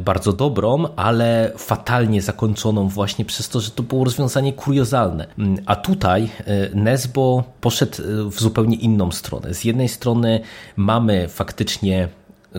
bardzo 0.00 0.32
dobrą, 0.32 0.84
ale 0.96 1.52
fatalnie 1.56 2.22
zakończoną 2.22 2.88
właśnie 2.88 3.24
przez 3.24 3.48
to, 3.48 3.60
że 3.60 3.70
to 3.70 3.82
było 3.82 4.04
rozwiązanie 4.04 4.52
kuriozalne. 4.52 5.26
Mm, 5.38 5.58
a 5.66 5.76
tutaj 5.76 6.28
Nesbo 6.74 7.44
poszedł 7.60 8.02
w 8.30 8.40
zupełnie 8.40 8.76
inną 8.76 9.10
stronę. 9.10 9.54
Z 9.54 9.64
jednej 9.64 9.88
strony 9.88 10.40
mamy 10.76 11.28
faktycznie 11.28 12.08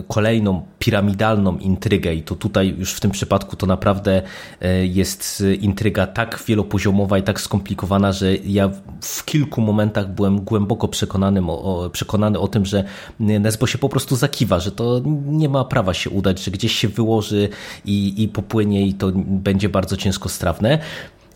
kolejną 0.08 0.62
piramidalną 0.78 1.58
intrygę 1.58 2.14
i 2.14 2.22
to 2.22 2.34
tutaj 2.34 2.74
już 2.78 2.92
w 2.92 3.00
tym 3.00 3.10
przypadku 3.10 3.56
to 3.56 3.66
naprawdę 3.66 4.22
e, 4.60 4.86
jest 4.86 5.42
intryga 5.60 6.06
tak 6.06 6.42
wielopoziomowa 6.46 7.18
i 7.18 7.22
tak 7.22 7.40
skomplikowana, 7.40 8.12
że 8.12 8.36
ja 8.36 8.70
w 9.00 9.24
kilku 9.24 9.60
momentach 9.60 10.14
byłem 10.14 10.40
głęboko 10.40 10.88
przekonany 10.88 11.40
o, 11.46 11.90
przekonany 11.92 12.38
o 12.38 12.48
tym, 12.48 12.66
że 12.66 12.84
Nesbo 13.20 13.66
się 13.66 13.78
po 13.78 13.88
prostu 13.88 14.16
zakiwa, 14.16 14.60
że 14.60 14.72
to 14.72 15.00
nie 15.26 15.48
ma 15.48 15.64
prawa 15.64 15.94
się 15.94 16.10
udać, 16.10 16.44
że 16.44 16.50
gdzieś 16.50 16.72
się 16.72 16.88
wyłoży 16.88 17.48
i, 17.84 18.22
i 18.22 18.28
popłynie 18.28 18.86
i 18.86 18.94
to 18.94 19.12
będzie 19.14 19.68
bardzo 19.68 19.96
ciężko 19.96 20.28
strawne. 20.28 20.78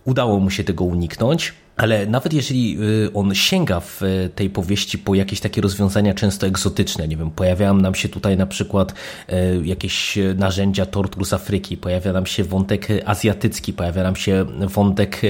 Udało 0.05 0.41
mu 0.41 0.51
się 0.51 0.65
tego 0.65 0.85
uniknąć. 0.85 1.55
Ale 1.77 2.07
nawet 2.07 2.33
jeżeli 2.33 2.79
y, 2.83 3.13
on 3.15 3.35
sięga 3.35 3.81
w 3.81 4.03
y, 4.03 4.31
tej 4.35 4.51
powieści 4.51 4.99
po 4.99 5.15
jakieś 5.15 5.41
takie 5.41 5.61
rozwiązania 5.61 6.15
często 6.15 6.47
egzotyczne, 6.47 7.09
nie 7.09 7.17
wiem, 7.17 7.31
pojawiają 7.31 7.75
nam 7.75 7.95
się 7.95 8.09
tutaj 8.09 8.37
na 8.37 8.47
przykład 8.47 8.93
y, 8.93 9.67
jakieś 9.67 10.19
narzędzia 10.37 10.87
tortur 10.87 11.27
z 11.27 11.33
Afryki, 11.33 11.77
pojawia 11.77 12.13
nam 12.13 12.27
się 12.27 12.45
wątek 12.45 12.89
azjatycki, 13.05 13.73
pojawia 13.73 14.03
nam 14.03 14.17
się 14.17 14.45
wątek 14.61 15.21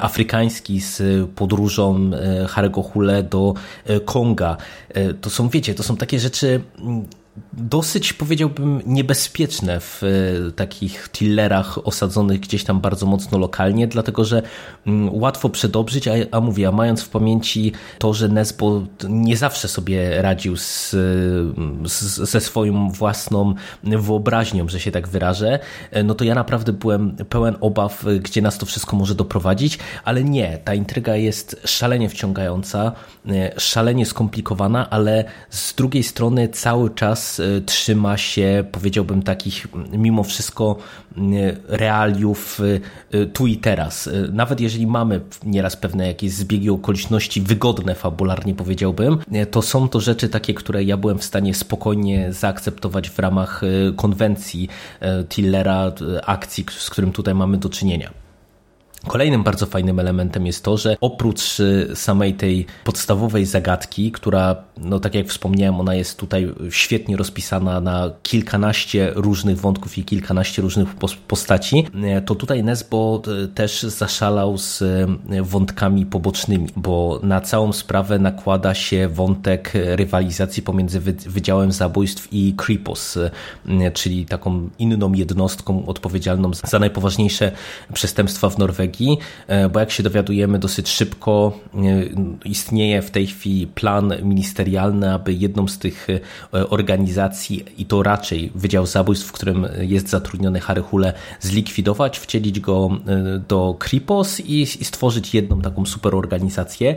afrykański 0.00 0.80
z 0.80 1.02
podróżą 1.30 2.10
Harego 2.48 2.82
Hule 2.82 3.22
do 3.22 3.54
Konga. 4.04 4.56
To 5.20 5.30
są, 5.30 5.48
wiecie, 5.48 5.74
to 5.74 5.82
są 5.82 5.96
takie 5.96 6.20
rzeczy 6.20 6.60
mm, 6.78 7.04
dosyć 7.52 8.12
powiedziałbym 8.12 8.82
niebezpieczne 8.86 9.80
w 9.80 10.02
e, 10.02 10.52
takich 10.52 11.08
tillerach 11.12 11.86
osadzonych 11.86 12.40
gdzieś 12.40 12.64
tam 12.64 12.80
bardzo 12.80 13.06
mocno 13.06 13.38
lokalnie, 13.38 13.86
dlatego 13.86 14.24
że 14.24 14.42
mm, 14.86 15.14
łatwo 15.14 15.48
przedobrzyć, 15.48 16.08
a, 16.08 16.12
a 16.30 16.40
mówię, 16.40 16.68
a 16.68 16.72
mając 16.72 17.02
w 17.02 17.08
pamięci 17.08 17.72
to, 17.98 18.14
że 18.14 18.28
Nesbo 18.28 18.82
nie 19.08 19.36
zawsze 19.36 19.68
sobie 19.68 20.22
radził 20.22 20.56
z, 20.56 20.90
z, 21.84 22.30
ze 22.30 22.40
swoją 22.40 22.90
własną 22.90 23.54
wyobraźnią, 23.82 24.68
że 24.68 24.80
się 24.80 24.90
tak 24.90 25.08
wyrażę, 25.08 25.58
e, 25.90 26.02
no 26.02 26.14
to 26.14 26.24
ja 26.24 26.34
naprawdę 26.34 26.72
byłem 26.72 27.16
pełen 27.16 27.56
obaw, 27.60 28.04
gdzie 28.20 28.42
nas 28.42 28.58
to 28.58 28.66
wszystko 28.66 28.96
może 28.96 29.14
doprowadzić, 29.14 29.78
ale 30.04 30.24
nie, 30.24 30.58
ta 30.58 30.74
intryga 30.74 31.16
jest 31.16 31.60
szalenie 31.64 32.08
wciągająca, 32.08 32.92
e, 33.28 33.60
szalenie 33.60 34.06
skomplikowana, 34.06 34.90
ale 34.90 35.24
z 35.50 35.74
drugiej 35.74 36.02
strony 36.02 36.48
cały 36.48 36.90
czas 36.90 37.23
Y, 37.40 37.62
trzyma 37.66 38.16
się, 38.16 38.64
powiedziałbym, 38.72 39.22
takich 39.22 39.66
mimo 39.92 40.22
wszystko 40.22 40.76
y, 41.16 41.20
realiów 41.68 42.60
y, 43.14 43.26
tu 43.26 43.46
i 43.46 43.56
teraz. 43.56 44.10
Nawet 44.32 44.60
jeżeli 44.60 44.86
mamy 44.86 45.20
nieraz 45.44 45.76
pewne 45.76 46.06
jakieś 46.06 46.32
zbiegi 46.32 46.70
okoliczności 46.70 47.40
wygodne 47.40 47.94
fabularnie, 47.94 48.54
powiedziałbym, 48.54 49.18
to 49.50 49.62
są 49.62 49.88
to 49.88 50.00
rzeczy 50.00 50.28
takie, 50.28 50.54
które 50.54 50.84
ja 50.84 50.96
byłem 50.96 51.18
w 51.18 51.24
stanie 51.24 51.54
spokojnie 51.54 52.32
zaakceptować 52.32 53.10
w 53.10 53.18
ramach 53.18 53.62
konwencji 53.96 54.68
Tillera, 55.28 55.92
akcji, 56.26 56.64
z 56.78 56.90
którym 56.90 57.12
tutaj 57.12 57.34
mamy 57.34 57.58
do 57.58 57.68
czynienia. 57.68 58.23
Kolejnym 59.08 59.42
bardzo 59.42 59.66
fajnym 59.66 60.00
elementem 60.00 60.46
jest 60.46 60.64
to, 60.64 60.76
że 60.76 60.96
oprócz 61.00 61.60
y, 61.60 61.90
samej 61.94 62.34
tej 62.34 62.66
podstawowej 62.84 63.46
zagadki, 63.46 64.12
która, 64.12 64.56
no 64.78 65.00
tak 65.00 65.14
jak 65.14 65.26
wspomniałem, 65.26 65.80
ona 65.80 65.94
jest 65.94 66.18
tutaj 66.18 66.54
świetnie 66.70 67.16
rozpisana 67.16 67.80
na 67.80 68.10
kilkanaście 68.22 69.12
różnych 69.14 69.60
wątków 69.60 69.98
i 69.98 70.04
kilkanaście 70.04 70.62
różnych 70.62 70.88
postaci, 71.28 71.86
y, 72.18 72.22
to 72.22 72.34
tutaj 72.34 72.64
Nesbo 72.64 73.22
y, 73.44 73.48
też 73.48 73.82
zaszalał 73.82 74.58
z 74.58 74.82
wątkami 75.42 76.06
pobocznymi, 76.06 76.68
bo 76.76 77.20
na 77.22 77.40
całą 77.40 77.72
sprawę 77.72 78.18
nakłada 78.18 78.74
się 78.74 79.08
wątek 79.08 79.72
rywalizacji 79.74 80.62
pomiędzy 80.62 81.00
Wydziałem 81.00 81.72
Zabójstw 81.72 82.28
i 82.32 82.54
Kripos, 82.56 83.18
czyli 83.94 84.26
taką 84.26 84.70
inną 84.78 85.12
jednostką 85.12 85.86
odpowiedzialną 85.86 86.50
za 86.64 86.78
najpoważniejsze 86.78 87.52
przestępstwa 87.92 88.50
w 88.50 88.58
Norwegii 88.58 88.93
E, 89.46 89.68
bo 89.68 89.80
jak 89.80 89.90
się 89.90 90.02
dowiadujemy 90.02 90.58
dosyć 90.58 90.88
szybko, 90.88 91.58
e, 91.74 91.78
istnieje 92.44 93.02
w 93.02 93.10
tej 93.10 93.26
chwili 93.26 93.66
plan 93.66 94.12
ministerialny, 94.22 95.12
aby 95.12 95.32
jedną 95.32 95.68
z 95.68 95.78
tych 95.78 96.06
e, 96.10 96.68
organizacji, 96.68 97.64
i 97.78 97.86
to 97.86 98.02
raczej 98.02 98.52
Wydział 98.54 98.86
Zabójstw, 98.86 99.26
w 99.26 99.32
którym 99.32 99.66
jest 99.80 100.08
zatrudniony 100.08 100.60
Harry 100.60 100.82
Hule, 100.82 101.12
zlikwidować, 101.40 102.18
wcielić 102.18 102.60
go 102.60 102.90
do 103.48 103.76
Kripos 103.78 104.40
i, 104.40 104.62
i 104.62 104.66
stworzyć 104.66 105.34
jedną 105.34 105.60
taką 105.60 105.86
super 105.86 106.14
organizację. 106.14 106.94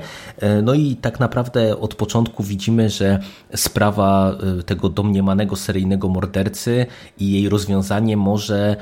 No 0.63 0.73
i 0.73 0.95
tak 0.95 1.19
naprawdę 1.19 1.77
od 1.79 1.95
początku 1.95 2.43
widzimy, 2.43 2.89
że 2.89 3.19
sprawa 3.55 4.37
tego 4.65 4.89
domniemanego 4.89 5.55
seryjnego 5.55 6.09
mordercy 6.09 6.85
i 7.19 7.31
jej 7.31 7.49
rozwiązanie 7.49 8.17
może 8.17 8.75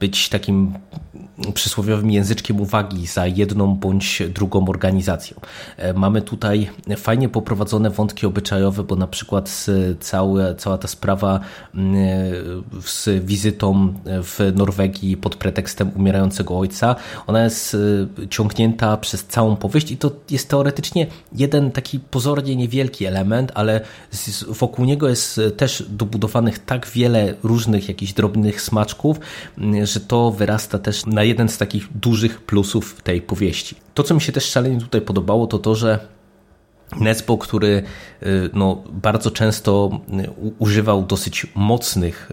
być 0.00 0.28
takim 0.28 0.74
przysłowiowym 1.54 2.10
języczkiem 2.10 2.60
uwagi 2.60 3.06
za 3.06 3.26
jedną 3.26 3.74
bądź 3.74 4.22
drugą 4.34 4.68
organizacją. 4.68 5.40
E, 5.76 5.92
mamy 5.92 6.22
tutaj 6.22 6.70
fajnie 6.96 7.28
poprowadzone 7.28 7.90
wątki 7.90 8.26
obyczajowe, 8.26 8.82
bo 8.82 8.96
na 8.96 9.06
przykład 9.06 9.66
cała 10.56 10.78
ta 10.78 10.88
sprawa 10.88 11.40
mm, 11.74 11.94
e, 11.94 12.00
z 12.82 13.24
wizytą 13.24 13.94
w 14.04 14.52
Norwegii 14.56 15.16
pod 15.16 15.36
pretekstem 15.36 15.90
umierającego 15.96 16.58
ojca, 16.58 16.96
ona 17.26 17.44
jest 17.44 17.76
e, 18.22 18.28
ciągnięta 18.28 18.96
przez 18.96 19.24
całą 19.24 19.56
powieść 19.56 19.90
i 19.90 19.96
to 19.96 20.10
jest 20.30 20.48
teoretycznie 20.48 21.06
jeden 21.32 21.70
taki 21.70 22.00
pozornie 22.00 22.56
niewielki 22.56 23.06
element, 23.06 23.52
ale 23.54 23.80
wokół 24.48 24.84
niego 24.84 25.08
jest 25.08 25.40
też 25.56 25.84
dobudowanych 25.88 26.58
tak 26.58 26.86
wiele 26.86 27.34
różnych 27.42 27.88
jakichś 27.88 28.12
drobnych 28.12 28.62
smaczków, 28.62 29.20
mm, 29.58 29.86
że 29.86 30.00
to 30.00 30.30
wyrasta 30.30 30.78
też 30.78 31.06
na 31.06 31.22
jeden 31.30 31.48
z 31.48 31.58
takich 31.58 31.88
dużych 31.94 32.40
plusów 32.40 33.02
tej 33.02 33.22
powieści. 33.22 33.76
To, 33.94 34.02
co 34.02 34.14
mi 34.14 34.20
się 34.20 34.32
też 34.32 34.44
szalenie 34.44 34.80
tutaj 34.80 35.00
podobało, 35.00 35.46
to 35.46 35.58
to, 35.58 35.74
że 35.74 35.98
Nesbo, 36.96 37.38
który 37.38 37.82
y, 38.22 38.50
no, 38.52 38.82
bardzo 38.92 39.30
często 39.30 40.00
y, 40.20 40.30
używał 40.58 41.02
dosyć 41.02 41.46
mocnych 41.54 42.32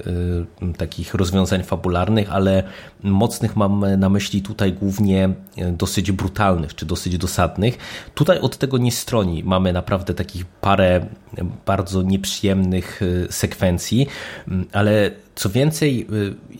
y, 0.62 0.74
takich 0.74 1.13
rozwiązań 1.13 1.63
fabularnych, 1.63 2.32
ale 2.32 2.63
mocnych 3.04 3.56
mam 3.56 3.86
na 3.98 4.10
myśli 4.10 4.42
tutaj 4.42 4.74
głównie 4.74 5.30
dosyć 5.72 6.12
brutalnych 6.12 6.75
czy 6.75 6.86
dosyć 6.86 7.18
dosadnych. 7.18 7.77
Tutaj 8.13 8.39
od 8.39 8.58
tego 8.58 8.77
nie 8.77 8.92
stroni. 8.92 9.44
Mamy 9.44 9.74
naprawdę 9.74 10.13
takich 10.13 10.46
parę 10.46 11.06
bardzo 11.66 12.01
nieprzyjemnych 12.01 13.01
sekwencji, 13.30 14.08
ale 14.72 15.12
co 15.36 15.50
więcej, 15.50 16.08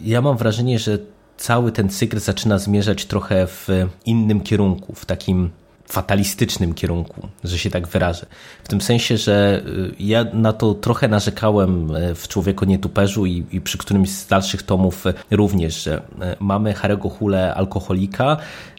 ja 0.02 0.22
mam 0.22 0.38
wrażenie, 0.38 0.80
że 0.80 0.98
cały 1.38 1.72
ten 1.72 1.90
cykl 1.90 2.20
zaczyna 2.20 2.58
zmierzać 2.58 3.06
trochę 3.06 3.48
w 3.48 3.68
innym 4.06 4.42
kierunku, 4.42 4.94
w 4.96 5.06
takim 5.06 5.50
fatalistycznym 5.88 6.74
kierunku, 6.74 7.28
że 7.44 7.58
się 7.58 7.70
tak 7.70 7.88
wyrażę. 7.88 8.26
W 8.64 8.68
tym 8.68 8.82
sensie, 8.82 9.18
że 9.18 9.64
y, 9.68 9.96
ja 10.00 10.26
na 10.34 10.54
to 10.54 10.74
trochę 10.74 11.08
narzekałem 11.08 11.96
y, 11.96 12.16
w 12.16 12.28
Człowieku 12.28 12.66
Nietuperzu 12.66 13.26
i, 13.26 13.46
i 13.52 13.62
przy 13.62 13.78
którymś 13.78 14.10
z 14.10 14.28
dalszych 14.28 14.64
tomów 14.64 15.04
również, 15.32 15.84
że 15.84 15.98
y, 15.98 16.02
mamy 16.40 16.74
Harego 16.74 17.10
Hule 17.10 17.56
alkoholika 17.56 18.38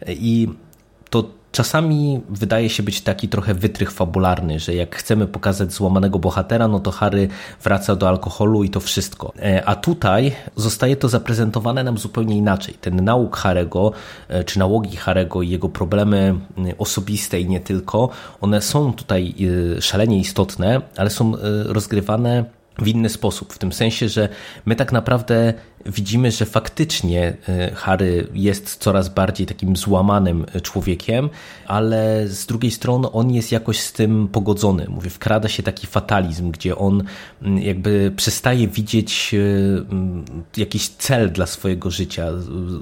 i 0.08 0.48
czasami 1.58 2.20
wydaje 2.28 2.70
się 2.70 2.82
być 2.82 3.00
taki 3.00 3.28
trochę 3.28 3.54
wytrych 3.54 3.90
fabularny, 3.90 4.60
że 4.60 4.74
jak 4.74 4.96
chcemy 4.96 5.26
pokazać 5.26 5.72
złamanego 5.72 6.18
bohatera, 6.18 6.68
no 6.68 6.80
to 6.80 6.90
Harry 6.90 7.28
wraca 7.64 7.96
do 7.96 8.08
alkoholu 8.08 8.64
i 8.64 8.70
to 8.70 8.80
wszystko. 8.80 9.32
E, 9.38 9.64
a 9.66 9.74
tutaj 9.74 10.32
zostaje 10.56 10.96
to 10.96 11.08
zaprezentowane 11.08 11.84
nam 11.84 11.98
zupełnie 11.98 12.36
inaczej. 12.36 12.74
Ten 12.80 13.04
nauk 13.04 13.36
Harego, 13.36 13.92
e, 14.28 14.44
czy 14.44 14.58
nałogi 14.58 14.96
Harego 14.96 15.42
i 15.42 15.48
jego 15.48 15.68
problemy 15.68 16.34
osobiste 16.78 17.40
i 17.40 17.48
nie 17.48 17.60
tylko, 17.60 18.08
one 18.40 18.62
są 18.62 18.92
tutaj 18.92 19.34
e, 19.76 19.82
szalenie 19.82 20.18
istotne, 20.18 20.80
ale 20.96 21.10
są 21.10 21.32
rozgrywane 21.64 22.44
w 22.78 22.88
inny 22.88 23.08
sposób. 23.08 23.52
W 23.52 23.58
tym 23.58 23.72
sensie, 23.72 24.08
że 24.08 24.28
my 24.66 24.76
tak 24.76 24.92
naprawdę 24.92 25.54
widzimy, 25.86 26.30
że 26.30 26.46
faktycznie 26.46 27.36
e, 27.48 27.74
Harry 27.74 28.28
jest 28.34 28.76
coraz 28.76 29.08
bardziej 29.08 29.46
takim 29.46 29.76
złamanym 29.76 30.46
człowiekiem, 30.62 31.28
ale 31.66 32.28
z 32.28 32.46
drugiej 32.46 32.70
strony 32.70 33.10
on 33.10 33.30
jest 33.30 33.52
jakoś 33.52 33.80
z 33.80 33.92
tym 33.92 34.28
pogodzony. 34.28 34.86
Mówię, 34.88 35.10
wkrada 35.10 35.48
się 35.48 35.62
taki 35.62 35.86
fatalizm, 35.86 36.50
gdzie 36.50 36.76
on 36.76 37.02
mm, 37.42 37.58
jakby 37.58 38.12
przestaje 38.16 38.68
widzieć 38.68 39.34
e, 39.34 39.38
mm, 39.92 40.24
jakiś 40.56 40.88
cel 40.88 41.32
dla 41.32 41.46
swojego 41.46 41.90
życia. 41.90 42.26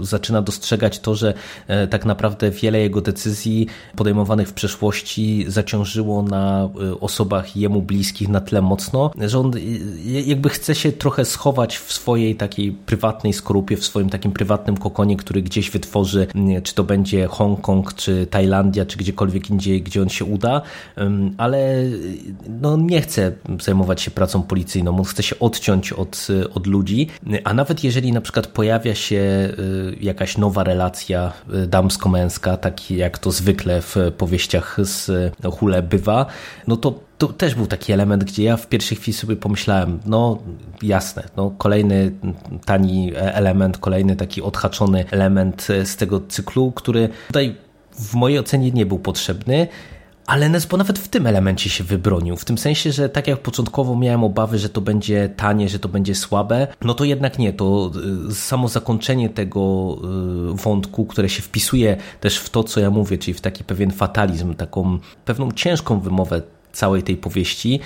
Zaczyna 0.00 0.42
dostrzegać 0.42 0.98
to, 0.98 1.14
że 1.14 1.34
e, 1.66 1.86
tak 1.86 2.04
naprawdę 2.04 2.50
wiele 2.50 2.80
jego 2.80 3.00
decyzji 3.00 3.66
podejmowanych 3.96 4.48
w 4.48 4.52
przeszłości 4.52 5.44
zaciążyło 5.48 6.22
na 6.22 6.68
osobach 7.00 7.56
jemu 7.56 7.82
bliskich 7.82 8.28
na 8.28 8.40
tyle 8.40 8.62
mocno, 8.62 9.10
że 9.26 9.38
on 9.38 9.52
jakby 10.04 10.48
chce 10.48 10.74
się 10.74 10.92
trochę 10.92 11.24
schować 11.24 11.76
w 11.78 11.92
swojej 11.92 12.36
takiej 12.36 12.72
prywatnej 12.86 13.32
skorupie, 13.32 13.76
w 13.76 13.84
swoim 13.84 14.10
takim 14.10 14.32
prywatnym 14.32 14.76
kokonie, 14.76 15.16
który 15.16 15.42
gdzieś 15.42 15.70
wytworzy, 15.70 16.26
czy 16.62 16.74
to 16.74 16.84
będzie 16.84 17.26
Hongkong, 17.26 17.94
czy 17.94 18.26
Tajlandia, 18.26 18.86
czy 18.86 18.98
gdziekolwiek 18.98 19.50
indziej, 19.50 19.82
gdzie 19.82 20.02
on 20.02 20.08
się 20.08 20.24
uda, 20.24 20.62
ale 21.38 21.82
no, 22.60 22.76
nie 22.76 23.00
chce 23.00 23.32
zajmować 23.62 24.02
się 24.02 24.10
pracą 24.10 24.42
policyjną, 24.42 24.98
on 24.98 25.04
chce 25.04 25.22
się 25.22 25.38
odciąć 25.38 25.92
od, 25.92 26.28
od 26.54 26.66
ludzi, 26.66 27.08
a 27.44 27.54
nawet 27.54 27.84
jeżeli 27.84 28.12
na 28.12 28.20
przykład 28.20 28.46
pojawia 28.46 28.94
się 28.94 29.16
y, 29.16 29.96
jakaś 30.00 30.38
nowa 30.38 30.64
relacja 30.64 31.32
y, 31.54 31.66
damsko-męska, 31.66 32.56
tak 32.56 32.90
jak 32.90 33.18
to 33.18 33.30
zwykle 33.30 33.82
w 33.82 33.96
powieściach 34.18 34.76
z 34.82 35.32
Hule 35.58 35.82
bywa, 35.82 36.26
no 36.66 36.76
to 36.76 37.06
to 37.18 37.26
też 37.28 37.54
był 37.54 37.66
taki 37.66 37.92
element, 37.92 38.24
gdzie 38.24 38.42
ja 38.42 38.56
w 38.56 38.68
pierwszej 38.68 38.96
chwili 38.96 39.12
sobie 39.12 39.36
pomyślałem, 39.36 39.98
no 40.06 40.38
jasne, 40.82 41.28
no 41.36 41.50
kolejny 41.58 42.12
tani 42.64 43.12
element, 43.14 43.78
kolejny 43.78 44.16
taki 44.16 44.42
odhaczony 44.42 45.04
element 45.10 45.68
z 45.84 45.96
tego 45.96 46.20
cyklu, 46.28 46.72
który 46.72 47.08
tutaj 47.26 47.56
w 47.92 48.14
mojej 48.14 48.38
ocenie 48.38 48.70
nie 48.70 48.86
był 48.86 48.98
potrzebny, 48.98 49.68
ale 50.26 50.48
Nesbo 50.48 50.76
nawet 50.76 50.98
w 50.98 51.08
tym 51.08 51.26
elemencie 51.26 51.70
się 51.70 51.84
wybronił. 51.84 52.36
W 52.36 52.44
tym 52.44 52.58
sensie, 52.58 52.92
że 52.92 53.08
tak 53.08 53.28
jak 53.28 53.38
początkowo 53.38 53.96
miałem 53.96 54.24
obawy, 54.24 54.58
że 54.58 54.68
to 54.68 54.80
będzie 54.80 55.28
tanie, 55.36 55.68
że 55.68 55.78
to 55.78 55.88
będzie 55.88 56.14
słabe, 56.14 56.66
no 56.82 56.94
to 56.94 57.04
jednak 57.04 57.38
nie. 57.38 57.52
To 57.52 57.90
y, 58.30 58.34
samo 58.34 58.68
zakończenie 58.68 59.28
tego 59.28 59.96
y, 60.52 60.56
wątku, 60.56 61.06
które 61.06 61.28
się 61.28 61.42
wpisuje 61.42 61.96
też 62.20 62.38
w 62.38 62.50
to, 62.50 62.64
co 62.64 62.80
ja 62.80 62.90
mówię, 62.90 63.18
czyli 63.18 63.34
w 63.34 63.40
taki 63.40 63.64
pewien 63.64 63.90
fatalizm, 63.90 64.54
taką 64.54 64.98
pewną 65.24 65.52
ciężką 65.52 66.00
wymowę 66.00 66.42
całej 66.76 67.02
tej 67.02 67.16
powieści, 67.16 67.80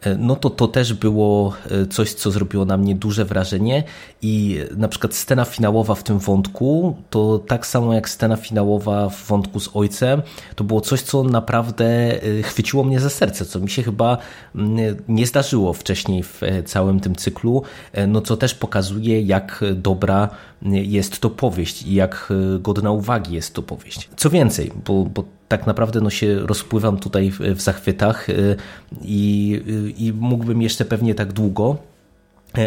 e, 0.00 0.14
no 0.16 0.36
to 0.36 0.50
to 0.50 0.68
też 0.68 0.94
było 0.94 1.52
e, 1.70 1.86
coś, 1.86 2.12
co 2.12 2.30
zrobiło 2.30 2.64
na 2.64 2.76
mnie 2.76 2.94
duże 2.94 3.24
wrażenie 3.24 3.84
i 4.22 4.58
na 4.76 4.88
przykład 4.88 5.14
scena 5.14 5.44
finałowa 5.44 5.94
w 5.94 6.02
tym 6.02 6.18
wątku, 6.18 6.96
to 7.10 7.38
tak 7.38 7.66
samo 7.66 7.94
jak 7.94 8.08
scena 8.08 8.36
finałowa 8.36 9.08
w 9.08 9.26
wątku 9.26 9.60
z 9.60 9.70
ojcem, 9.74 10.22
to 10.54 10.64
było 10.64 10.80
coś, 10.80 11.02
co 11.02 11.24
naprawdę 11.24 11.86
e, 12.22 12.42
chwyciło 12.42 12.84
mnie 12.84 13.00
za 13.00 13.10
serce, 13.10 13.44
co 13.44 13.60
mi 13.60 13.70
się 13.70 13.82
chyba 13.82 14.18
mm, 14.54 14.96
nie 15.08 15.26
zdarzyło 15.26 15.72
wcześniej 15.72 16.22
w 16.22 16.40
całym 16.66 17.00
tym 17.00 17.16
cyklu, 17.16 17.62
no 18.08 18.20
co 18.20 18.36
też 18.36 18.54
pokazuje, 18.54 19.22
jak 19.22 19.64
dobra 19.74 20.28
jest 20.66 21.20
to 21.20 21.30
powieść 21.30 21.82
i 21.82 21.94
jak 21.94 22.32
godna 22.60 22.90
uwagi 22.90 23.34
jest 23.34 23.54
to 23.54 23.62
powieść. 23.62 24.08
Co 24.16 24.30
więcej, 24.30 24.72
bo, 24.84 25.04
bo 25.04 25.24
tak 25.48 25.66
naprawdę 25.66 26.00
no, 26.00 26.10
się 26.10 26.38
rozpływam 26.38 26.98
tutaj 26.98 27.30
w, 27.30 27.40
w 27.40 27.60
zachwytach 27.60 28.28
y, 28.28 28.56
i, 29.02 29.60
y, 29.68 29.90
i 29.90 30.12
mógłbym 30.12 30.62
jeszcze 30.62 30.84
pewnie 30.84 31.14
tak 31.14 31.32
długo, 31.32 31.76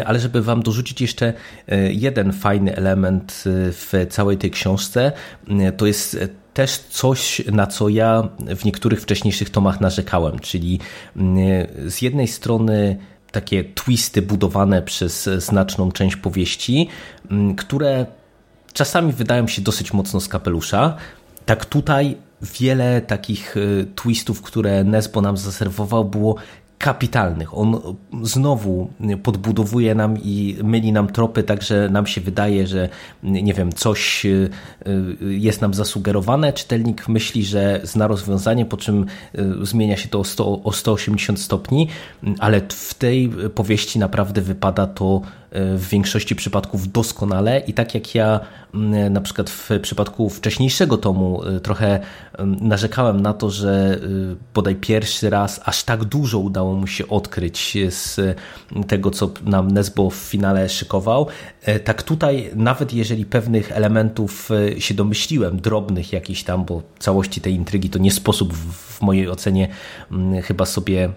ale 0.04 0.20
żeby 0.20 0.42
Wam 0.42 0.62
dorzucić 0.62 1.00
jeszcze 1.00 1.32
jeden 1.90 2.32
fajny 2.32 2.76
element 2.76 3.44
w 3.46 4.06
całej 4.10 4.38
tej 4.38 4.50
książce, 4.50 5.12
to 5.76 5.86
jest 5.86 6.18
też 6.54 6.78
coś, 6.78 7.42
na 7.52 7.66
co 7.66 7.88
ja 7.88 8.28
w 8.56 8.64
niektórych 8.64 9.00
wcześniejszych 9.00 9.50
tomach 9.50 9.80
narzekałem, 9.80 10.38
czyli 10.38 10.80
z 11.86 12.02
jednej 12.02 12.28
strony 12.28 12.96
takie 13.36 13.64
twisty 13.64 14.22
budowane 14.22 14.82
przez 14.82 15.28
znaczną 15.38 15.92
część 15.92 16.16
powieści, 16.16 16.88
które 17.56 18.06
czasami 18.72 19.12
wydają 19.12 19.48
się 19.48 19.62
dosyć 19.62 19.92
mocno 19.92 20.20
z 20.20 20.28
kapelusza. 20.28 20.96
Tak 21.46 21.64
tutaj 21.64 22.16
wiele 22.42 23.00
takich 23.00 23.56
y, 23.56 23.86
twistów, 23.94 24.42
które 24.42 24.84
Nesbo 24.84 25.20
nam 25.20 25.36
zaserwował, 25.36 26.04
było 26.04 26.36
kapitalnych. 26.78 27.58
On 27.58 27.96
znowu 28.22 28.90
podbudowuje 29.22 29.94
nam 29.94 30.18
i 30.22 30.56
myli 30.64 30.92
nam 30.92 31.06
tropy, 31.06 31.42
tak 31.42 31.62
że 31.62 31.88
nam 31.88 32.06
się 32.06 32.20
wydaje, 32.20 32.66
że 32.66 32.88
nie 33.22 33.54
wiem, 33.54 33.72
coś 33.72 34.26
y, 34.26 34.50
y, 34.86 35.34
jest 35.34 35.60
nam 35.60 35.74
zasugerowane. 35.74 36.52
Czytelnik 36.52 37.08
myśli, 37.08 37.44
że 37.44 37.80
zna 37.82 38.06
rozwiązanie, 38.06 38.64
po 38.66 38.76
czym 38.76 39.06
zmienia 39.62 39.96
się 39.96 40.08
to 40.08 40.20
o, 40.20 40.24
100, 40.24 40.62
o 40.62 40.72
180 40.72 41.40
stopni, 41.40 41.88
ale 42.38 42.60
w 42.68 42.94
tej 42.94 43.28
powieści 43.54 43.98
naprawdę 43.98 44.40
wypada 44.40 44.86
to 44.86 45.20
w 45.76 45.88
większości 45.88 46.36
przypadków 46.36 46.92
doskonale 46.92 47.60
i 47.66 47.74
tak 47.74 47.94
jak 47.94 48.14
ja 48.14 48.40
mm, 48.74 49.12
na 49.12 49.20
przykład 49.20 49.50
w 49.50 49.70
przypadku 49.82 50.30
wcześniejszego 50.30 50.98
tomu 50.98 51.42
y, 51.44 51.60
trochę 51.60 52.00
mm, 52.38 52.68
narzekałem 52.68 53.20
na 53.20 53.32
to, 53.32 53.50
że 53.50 54.00
bodaj 54.54 54.76
pierwszy 54.76 55.30
raz 55.30 55.60
aż 55.64 55.84
tak 55.84 56.04
dużo 56.04 56.38
udało 56.38 56.74
mu 56.74 56.86
się 56.86 57.08
odkryć 57.08 57.76
z 57.88 58.20
tego, 58.86 59.10
co 59.10 59.30
nam 59.44 59.70
Nesbo 59.70 60.10
w 60.10 60.14
finale 60.14 60.68
szykował, 60.68 61.26
e, 61.62 61.80
tak 61.80 62.02
tutaj 62.02 62.50
nawet 62.54 62.92
jeżeli 62.92 63.24
pewnych 63.24 63.72
elementów 63.72 64.50
e, 64.50 64.80
się 64.80 64.94
domyśliłem, 64.94 65.60
drobnych 65.60 66.12
jakichś 66.12 66.42
tam, 66.42 66.64
bo 66.64 66.82
całości 66.98 67.40
tej 67.40 67.54
intrygi 67.54 67.90
to 67.90 67.98
nie 67.98 68.10
sposób 68.10 68.54
w 68.54 69.02
mojej 69.02 69.28
ocenie 69.28 69.68
mm, 70.10 70.42
chyba 70.42 70.66
sobie 70.66 71.10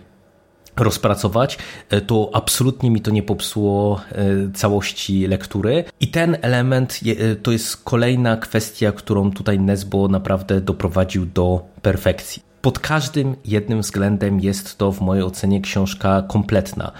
rozpracować, 0.79 1.57
e, 1.89 2.01
to 2.01 2.29
absolutnie 2.33 2.91
mi 2.91 3.01
to 3.01 3.11
nie 3.11 3.23
popsuło 3.23 4.01
e, 4.11 4.25
całości 4.53 5.27
lektury. 5.27 5.83
I 5.99 6.07
ten 6.07 6.37
element 6.41 6.99
e, 7.05 7.35
to 7.35 7.51
jest 7.51 7.77
kolejna 7.77 8.37
kwestia, 8.37 8.91
którą 8.91 9.31
tutaj 9.31 9.59
Nesbo 9.59 10.07
naprawdę 10.07 10.61
doprowadził 10.61 11.25
do 11.25 11.65
perfekcji. 11.81 12.48
Pod 12.61 12.79
każdym 12.79 13.35
jednym 13.45 13.81
względem 13.81 14.39
jest 14.39 14.77
to 14.77 14.91
w 14.91 15.01
mojej 15.01 15.23
ocenie 15.23 15.61
książka 15.61 16.23
kompletna, 16.27 16.91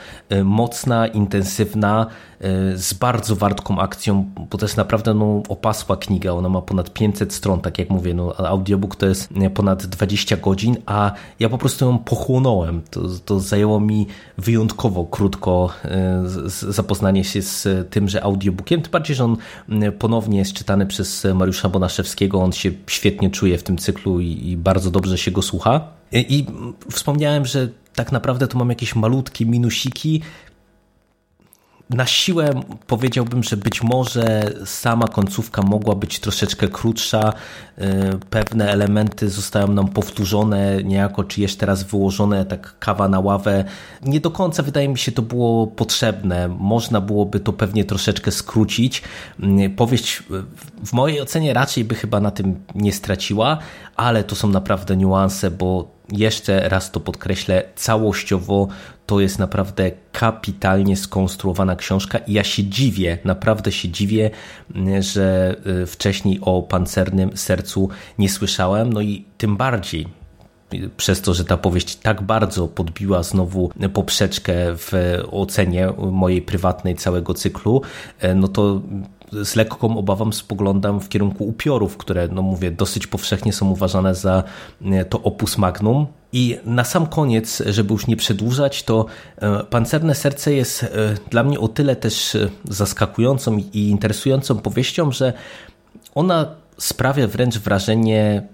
mocna, 0.43 1.07
intensywna, 1.07 2.07
E, 2.39 2.77
z 2.77 2.93
bardzo 2.93 3.35
wartką 3.35 3.79
akcją, 3.79 4.31
bo 4.51 4.57
to 4.57 4.65
jest 4.65 4.77
naprawdę 4.77 5.13
no, 5.13 5.43
opasła 5.49 5.97
kniga, 5.97 6.31
ona 6.31 6.49
ma 6.49 6.61
ponad 6.61 6.93
500 6.93 7.33
stron, 7.33 7.61
tak 7.61 7.79
jak 7.79 7.89
mówię, 7.89 8.13
no, 8.13 8.35
audiobook 8.37 8.95
to 8.95 9.05
jest 9.05 9.29
ponad 9.53 9.85
20 9.85 10.37
godzin, 10.37 10.77
a 10.85 11.11
ja 11.39 11.49
po 11.49 11.57
prostu 11.57 11.85
ją 11.85 11.97
pochłonąłem. 11.97 12.81
To, 12.89 13.01
to 13.25 13.39
zajęło 13.39 13.79
mi 13.79 14.07
wyjątkowo 14.37 15.05
krótko 15.05 15.69
e, 15.85 16.23
zapoznanie 16.47 17.23
się 17.23 17.41
z 17.41 17.67
tymże 17.89 18.23
audiobookiem, 18.23 18.81
tym 18.81 18.91
bardziej, 18.91 19.15
że 19.15 19.25
on 19.25 19.37
ponownie 19.99 20.39
jest 20.39 20.53
czytany 20.53 20.85
przez 20.85 21.27
Mariusza 21.35 21.69
Bonaszewskiego, 21.69 22.41
on 22.41 22.51
się 22.51 22.71
świetnie 22.87 23.29
czuje 23.29 23.57
w 23.57 23.63
tym 23.63 23.77
cyklu 23.77 24.19
i, 24.19 24.49
i 24.49 24.57
bardzo 24.57 24.91
dobrze 24.91 25.17
się 25.17 25.31
go 25.31 25.41
słucha. 25.49 25.81
I 26.12 26.45
wspomniałem, 26.91 27.45
że 27.45 27.67
tak 27.95 28.12
naprawdę 28.12 28.47
tu 28.47 28.57
mam 28.57 28.69
jakieś 28.69 28.95
malutkie 28.95 29.45
minusiki, 29.45 30.21
na 31.89 32.06
siłę 32.06 32.62
powiedziałbym, 32.88 33.43
że 33.43 33.58
być 33.58 33.84
może 33.84 34.52
sama 34.65 35.08
końcówka 35.08 35.62
mogła 35.62 35.95
być 35.95 36.19
troszeczkę 36.19 36.67
krótsza. 36.67 37.34
Y, 37.78 37.84
pewne 38.30 38.71
elementy 38.71 39.30
zostają 39.30 39.67
nam 39.67 39.88
powtórzone 39.88 40.84
niejako, 40.84 41.23
czy 41.23 41.41
jeszcze 41.41 41.65
raz 41.65 41.84
wyłożone, 41.84 42.45
tak 42.45 42.80
kawa 42.80 43.08
na 43.08 43.19
ławę. 43.19 43.65
Nie 44.04 44.19
do 44.19 44.32
końca 44.32 44.63
wydaje 44.63 44.89
mi 44.89 44.97
się 44.97 45.12
to 45.12 45.21
było 45.21 45.67
potrzebne. 45.67 46.47
Można 46.47 47.02
byłoby 47.02 47.39
to 47.39 47.54
pewnie 47.54 47.86
troszeczkę 47.86 48.32
skrócić. 48.32 49.04
Y, 49.43 49.69
powieść 49.69 50.23
w 50.86 50.93
mojej 50.93 51.21
ocenie 51.21 51.54
raczej 51.54 51.84
by 51.84 51.95
chyba 51.95 52.19
na 52.19 52.32
tym 52.32 52.60
nie 52.75 52.93
straciła, 52.93 53.58
ale 53.95 54.23
to 54.23 54.36
są 54.36 54.49
naprawdę 54.49 54.97
niuanse, 54.97 55.52
bo 55.52 55.98
jeszcze 56.11 56.69
raz 56.69 56.91
to 56.91 56.99
podkreślę, 56.99 57.63
całościowo 57.75 58.67
to 59.05 59.19
jest 59.19 59.39
naprawdę 59.39 59.91
kapitalnie 60.11 60.97
skonstruowana 60.97 61.75
książka 61.75 62.17
i 62.17 62.33
ja 62.33 62.43
się 62.43 62.63
dziwię, 62.63 63.17
naprawdę 63.23 63.71
się 63.71 63.89
dziwię, 63.89 64.29
że 64.99 65.55
y, 65.83 65.85
wcześniej 65.85 66.39
o 66.41 66.61
pancernym 66.61 67.37
sercu 67.37 67.89
nie 68.17 68.29
słyszałem, 68.29 68.93
no 68.93 69.01
i 69.01 69.25
tym 69.37 69.57
bardziej 69.57 70.18
przez 70.97 71.21
to, 71.21 71.34
że 71.34 71.45
ta 71.45 71.58
powieść 71.58 71.95
tak 71.95 72.21
bardzo 72.21 72.67
podbiła 72.67 73.23
znowu 73.23 73.71
poprzeczkę 73.93 74.53
w 74.75 74.91
ocenie 75.32 75.89
mojej 76.12 76.41
prywatnej 76.41 76.95
całego 76.95 77.34
cyklu, 77.34 77.82
y, 78.23 78.36
no 78.36 78.47
to 78.47 78.82
z 79.43 79.55
lekką 79.55 79.97
obawą 79.97 80.32
spoglądam 80.32 80.99
w 80.99 81.10
kierunku 81.10 81.47
upiorów, 81.47 81.97
które, 81.97 82.27
no 82.27 82.41
mówię, 82.41 82.71
dosyć 82.71 83.08
powszechnie 83.08 83.53
są 83.53 83.69
uważane 83.69 84.15
za 84.15 84.43
y, 84.82 85.05
to 85.10 85.21
opus 85.21 85.58
magnum. 85.58 86.08
I 86.34 86.58
na 86.65 86.84
sam 86.84 87.08
koniec, 87.08 87.63
żeby 87.65 87.93
już 87.93 88.08
nie 88.08 88.17
przedłużać, 88.17 88.84
to 88.84 89.05
e, 89.38 89.63
Pancerne 89.63 90.15
Serce 90.15 90.53
jest 90.53 90.84
e, 90.84 90.88
dla 91.29 91.43
mnie 91.43 91.60
o 91.60 91.67
tyle 91.67 91.95
też 91.95 92.36
e, 92.36 92.49
zaskakującą 92.63 93.58
i 93.58 93.89
interesującą 93.89 94.58
powieścią, 94.58 95.12
że 95.12 95.34
ona 96.15 96.55
sprawia 96.77 97.27
wręcz 97.27 97.58
wrażenie 97.58 98.47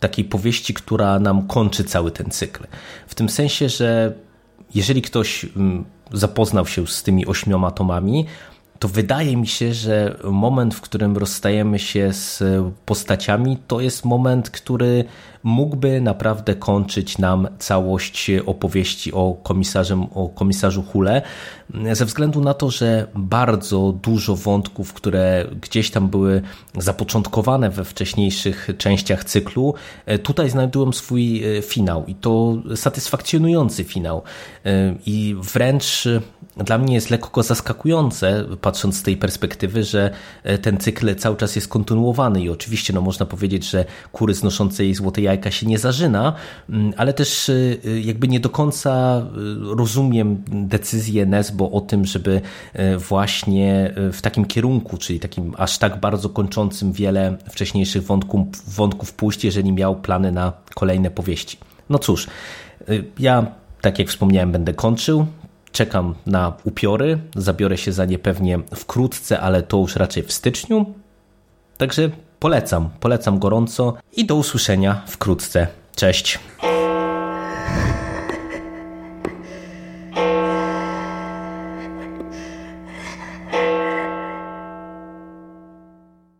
takiej 0.00 0.24
powieści, 0.24 0.74
która 0.74 1.18
nam 1.18 1.46
kończy 1.46 1.84
cały 1.84 2.10
ten 2.10 2.30
cykl. 2.30 2.66
W 3.06 3.14
tym 3.14 3.28
sensie, 3.28 3.68
że 3.68 4.12
jeżeli 4.74 5.02
ktoś 5.02 5.46
mm, 5.56 5.84
zapoznał 6.12 6.66
się 6.66 6.86
z 6.86 7.02
tymi 7.02 7.26
ośmioma 7.26 7.70
tomami, 7.70 8.26
to 8.78 8.88
wydaje 8.88 9.36
mi 9.36 9.46
się, 9.46 9.74
że 9.74 10.16
moment, 10.24 10.74
w 10.74 10.80
którym 10.80 11.16
rozstajemy 11.16 11.78
się 11.78 12.12
z 12.12 12.42
postaciami, 12.86 13.58
to 13.66 13.80
jest 13.80 14.04
moment, 14.04 14.50
który 14.50 15.04
mógłby 15.42 16.00
naprawdę 16.00 16.54
kończyć 16.54 17.18
nam 17.18 17.48
całość 17.58 18.30
opowieści 18.46 19.12
o, 19.12 19.36
komisarzem, 19.42 20.02
o 20.14 20.28
komisarzu 20.28 20.82
Hule, 20.82 21.22
ze 21.92 22.04
względu 22.04 22.40
na 22.40 22.54
to, 22.54 22.70
że 22.70 23.06
bardzo 23.14 23.94
dużo 24.02 24.36
wątków, 24.36 24.92
które 24.92 25.46
gdzieś 25.62 25.90
tam 25.90 26.08
były 26.08 26.42
zapoczątkowane 26.78 27.70
we 27.70 27.84
wcześniejszych 27.84 28.68
częściach 28.78 29.24
cyklu, 29.24 29.74
tutaj 30.22 30.50
znajdują 30.50 30.92
swój 30.92 31.42
finał 31.62 32.04
i 32.06 32.14
to 32.14 32.56
satysfakcjonujący 32.76 33.84
finał. 33.84 34.22
I 35.06 35.36
wręcz 35.54 36.08
dla 36.64 36.78
mnie 36.78 36.94
jest 36.94 37.10
lekko 37.10 37.42
zaskakujące, 37.42 38.44
patrząc 38.60 38.96
z 38.96 39.02
tej 39.02 39.16
perspektywy, 39.16 39.84
że 39.84 40.10
ten 40.62 40.78
cykl 40.78 41.14
cały 41.14 41.36
czas 41.36 41.56
jest 41.56 41.68
kontynuowany 41.68 42.42
i 42.42 42.50
oczywiście 42.50 42.92
no, 42.92 43.00
można 43.00 43.26
powiedzieć, 43.26 43.70
że 43.70 43.84
kury 44.12 44.34
znoszące 44.34 44.84
jej 44.84 44.94
złote 44.94 45.20
jajka 45.20 45.50
się 45.50 45.66
nie 45.66 45.78
zażyna, 45.78 46.32
mm, 46.70 46.92
ale 46.96 47.12
też 47.12 47.48
y, 47.48 47.80
jakby 48.04 48.28
nie 48.28 48.40
do 48.40 48.50
końca 48.50 49.22
y, 49.72 49.76
rozumiem 49.76 50.42
decyzję 50.50 51.26
Nesbo 51.26 51.70
o 51.70 51.80
tym, 51.80 52.04
żeby 52.04 52.40
właśnie 53.08 53.94
w 54.12 54.22
takim 54.22 54.44
kierunku, 54.44 54.98
czyli 54.98 55.20
takim 55.20 55.54
aż 55.58 55.78
tak 55.78 56.00
bardzo 56.00 56.28
kończącym 56.28 56.92
wiele 56.92 57.36
wcześniejszych 57.50 58.02
wątków, 58.02 58.74
wątków 58.74 59.12
pójść, 59.12 59.44
jeżeli 59.44 59.72
miał 59.72 59.96
plany 59.96 60.32
na 60.32 60.52
kolejne 60.74 61.10
powieści. 61.10 61.58
No 61.90 61.98
cóż, 61.98 62.26
ja 63.18 63.46
tak 63.80 63.98
jak 63.98 64.08
wspomniałem, 64.08 64.52
będę 64.52 64.74
kończył. 64.74 65.26
Czekam 65.76 66.14
na 66.26 66.52
upiory. 66.64 67.18
Zabiorę 67.34 67.78
się 67.78 67.92
za 67.92 68.04
nie 68.04 68.18
pewnie 68.18 68.58
wkrótce, 68.74 69.40
ale 69.40 69.62
to 69.62 69.76
już 69.76 69.96
raczej 69.96 70.22
w 70.22 70.32
styczniu. 70.32 70.94
Także 71.78 72.10
polecam, 72.38 72.90
polecam 73.00 73.38
gorąco 73.38 73.94
i 74.12 74.26
do 74.26 74.36
usłyszenia 74.36 75.02
wkrótce. 75.06 75.66
Cześć. 75.96 76.38